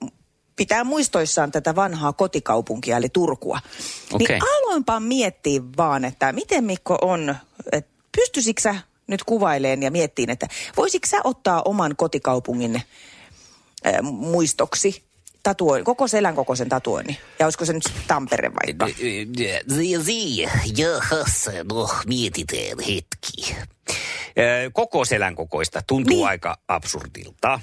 pitää 0.57 0.83
muistoissaan 0.83 1.51
tätä 1.51 1.75
vanhaa 1.75 2.13
kotikaupunkia, 2.13 2.97
eli 2.97 3.09
Turkua. 3.09 3.59
Okei. 4.13 4.27
Niin 4.27 4.43
aloinpa 4.57 4.99
miettiä 4.99 5.61
vaan, 5.77 6.05
että 6.05 6.31
miten 6.33 6.63
Mikko 6.63 6.97
on, 7.01 7.35
että 7.71 7.91
pystyisikö 8.15 8.61
sä 8.61 8.75
nyt 9.07 9.23
kuvaileen 9.23 9.83
ja 9.83 9.91
miettiin, 9.91 10.29
että 10.29 10.47
voisitko 10.77 11.07
sä 11.07 11.17
ottaa 11.23 11.61
oman 11.65 11.95
kotikaupungin 11.95 12.75
äh, 12.75 13.93
muistoksi 14.01 15.03
tatuoin, 15.43 15.83
koko 15.83 16.07
selän 16.07 16.35
kokoisen 16.35 16.69
tatuoinnin? 16.69 17.17
Ja 17.39 17.45
olisiko 17.45 17.65
se 17.65 17.73
nyt 17.73 17.83
Tampere 18.07 18.51
vaikka? 18.53 18.85
Jahas, 20.77 21.49
no 21.71 21.89
mietitään 22.05 22.79
hetki. 22.79 23.55
Koko 24.73 25.05
selän 25.05 25.35
kokoista 25.35 25.81
tuntuu 25.87 26.15
Niin. 26.17 26.27
aika 26.27 26.57
absurdilta. 26.67 27.59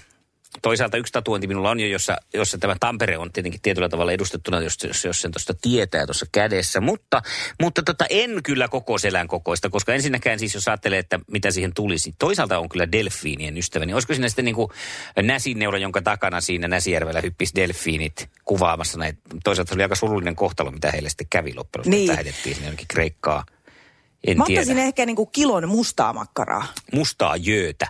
Toisaalta 0.63 0.97
yksi 0.97 1.13
tatuointi 1.13 1.47
minulla 1.47 1.71
on 1.71 1.81
jo, 1.81 1.87
jossa, 1.87 2.17
jossa 2.35 2.59
tämä 2.59 2.77
Tampere 2.81 3.19
on 3.19 3.33
tietenkin 3.33 3.61
tietyllä 3.61 3.89
tavalla 3.89 4.13
edustettuna, 4.13 4.61
jos, 4.61 4.79
jos, 4.85 5.05
jos 5.05 5.21
sen 5.21 5.33
tuosta 5.33 5.55
tietää 5.63 6.07
tuossa 6.07 6.27
kädessä. 6.33 6.81
Mutta, 6.81 7.23
mutta 7.63 7.83
tota, 7.83 8.05
en 8.11 8.43
kyllä 8.43 8.69
koko 8.69 8.99
selän 8.99 9.29
kokoista, 9.29 9.71
koska 9.71 9.95
ensinnäkään 9.95 10.39
siis 10.39 10.55
jos 10.55 10.69
ajattelee, 10.69 10.99
että 10.99 11.21
mitä 11.31 11.51
siihen 11.51 11.75
tulisi. 11.75 12.15
Toisaalta 12.19 12.59
on 12.59 12.69
kyllä 12.69 12.93
delfiinien 12.93 13.59
ystäväni. 13.59 13.95
Olisiko 13.95 14.15
siinä 14.15 14.29
sitten 14.29 14.45
niin 14.45 14.55
kuin 14.55 14.69
näsineula, 15.23 15.79
jonka 15.79 16.03
takana 16.03 16.41
siinä 16.41 16.69
Näsijärvellä 16.69 17.21
hyppisi 17.21 17.55
delfiinit 17.55 18.29
kuvaamassa 18.45 18.99
näitä. 18.99 19.19
Toisaalta 19.45 19.69
se 19.69 19.75
oli 19.75 19.83
aika 19.83 19.95
surullinen 19.95 20.37
kohtalo, 20.37 20.71
mitä 20.71 20.91
heille 20.91 21.09
sitten 21.09 21.27
kävi 21.31 21.55
loppujen 21.55 21.81
lopuksi. 21.81 21.91
Niin. 21.91 22.09
Lähetettiin 22.09 22.55
sinne 22.55 22.67
jonnekin 22.67 22.89
Kreikkaa. 22.89 23.45
En 24.27 24.39
Mä 24.39 24.45
tiedä. 24.45 24.61
ottaisin 24.61 24.79
ehkä 24.85 25.07
niinku 25.07 25.27
kilon 25.27 25.69
mustaa 25.69 26.13
makkaraa. 26.13 26.67
Mustaa 26.93 27.37
jöötä. 27.37 27.87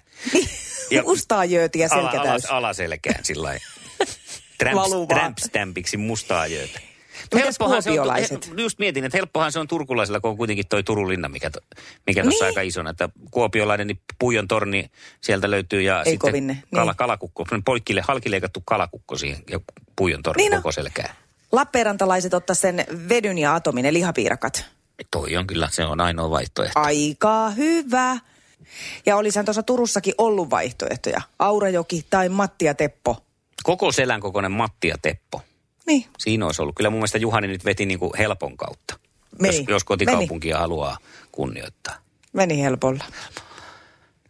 Ja- 0.90 1.02
mustaa 1.10 1.44
jöötiä 1.44 1.88
Ala, 1.90 2.02
selkä 2.02 2.20
alas, 2.20 2.28
täys. 2.42 2.44
alaselkään 2.52 3.24
sillä. 3.24 3.54
Tramp-stampiksi 5.08 5.96
mustaa 5.96 6.46
jöötä. 6.46 6.80
Helppohan 7.34 7.82
se 7.82 8.00
on- 8.00 8.08
he- 8.16 8.62
Just 8.62 8.78
mietin, 8.78 9.04
että 9.04 9.18
helppohan 9.18 9.52
se 9.52 9.58
on 9.58 9.68
turkulaisilla, 9.68 10.20
kun 10.20 10.30
on 10.30 10.36
kuitenkin 10.36 10.66
toi 10.68 10.82
Turun 10.82 11.08
linna, 11.08 11.28
mikä, 11.28 11.50
to, 11.50 11.60
mikä 12.06 12.22
tuossa 12.22 12.44
Niin. 12.44 12.50
aika 12.50 12.60
isona. 12.60 12.90
Että 12.90 13.08
kuopiolainen, 13.30 13.86
niin 13.86 14.00
Puijon 14.18 14.48
torni 14.48 14.90
sieltä 15.20 15.50
löytyy 15.50 15.82
ja 15.82 15.98
Ei 16.02 16.10
sitten 16.12 16.32
kala, 16.70 16.84
niin. 16.84 16.96
kalakukko, 16.96 17.46
poikkille, 17.64 18.00
halkileikattu 18.08 18.60
kalakukko 18.64 19.16
siihen 19.16 19.38
ja 19.50 19.60
Puijon 19.96 20.22
torni 20.22 20.42
Niin 20.42 20.50
niin 20.50 20.56
on. 20.56 20.62
koko 20.62 20.72
selkään. 20.72 21.14
Lappeenrantalaiset 21.52 22.34
ottaa 22.34 22.54
sen 22.54 22.84
vedyn 23.08 23.38
ja 23.38 23.54
atomin, 23.54 23.86
eli 23.86 23.98
lihapiirakat. 23.98 24.66
Toi 25.11 25.37
on 25.37 25.46
kyllä, 25.46 25.68
se 25.72 25.85
on 25.85 26.00
ainoa 26.00 26.30
vaihtoehto. 26.30 26.80
Aika 26.80 27.50
hyvä. 27.50 28.18
Ja 29.07 29.16
olisihan 29.16 29.44
tuossa 29.44 29.62
Turussakin 29.62 30.14
ollut 30.18 30.50
vaihtoehtoja. 30.50 31.20
Aurajoki 31.38 32.07
tai 32.11 32.28
Matti 32.28 32.64
ja 32.64 32.74
Teppo. 32.74 33.16
Koko 33.62 33.92
selän 33.92 34.20
kokoinen 34.20 34.52
Matti 34.52 34.88
ja 34.88 34.96
Teppo. 35.02 35.42
Niin. 35.87 36.07
Siinä 36.18 36.46
olisi 36.46 36.62
ollut. 36.62 36.74
Kyllä 36.74 36.90
mun 36.90 36.98
mielestä 36.98 37.18
Juhani 37.18 37.46
nyt 37.46 37.64
veti 37.64 37.87
niin 37.87 37.98
kuin 37.98 38.12
helpon 38.18 38.57
kautta. 38.57 38.98
Meni. 39.40 39.57
Jos, 39.57 39.64
jos 39.68 39.85
kotikaupunkia 39.85 40.59
haluaa 40.59 40.98
kunnioittaa. 41.33 41.94
Meni 42.33 42.62
helpolla. 42.62 43.04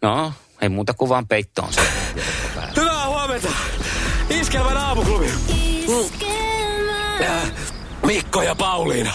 No, 0.03 0.33
ei 0.61 0.68
muuta 0.68 0.94
kuin 0.94 1.09
vaan 1.09 1.29
peittoon 1.29 1.72
se. 1.72 1.81
Hyvää 2.77 3.09
huomenta. 3.09 3.48
Iskelmän 4.31 4.77
aamuklubi. 4.77 5.31
Äh, 7.20 7.53
Mikko 8.07 8.42
ja 8.42 8.55
Pauliina. 8.55 9.14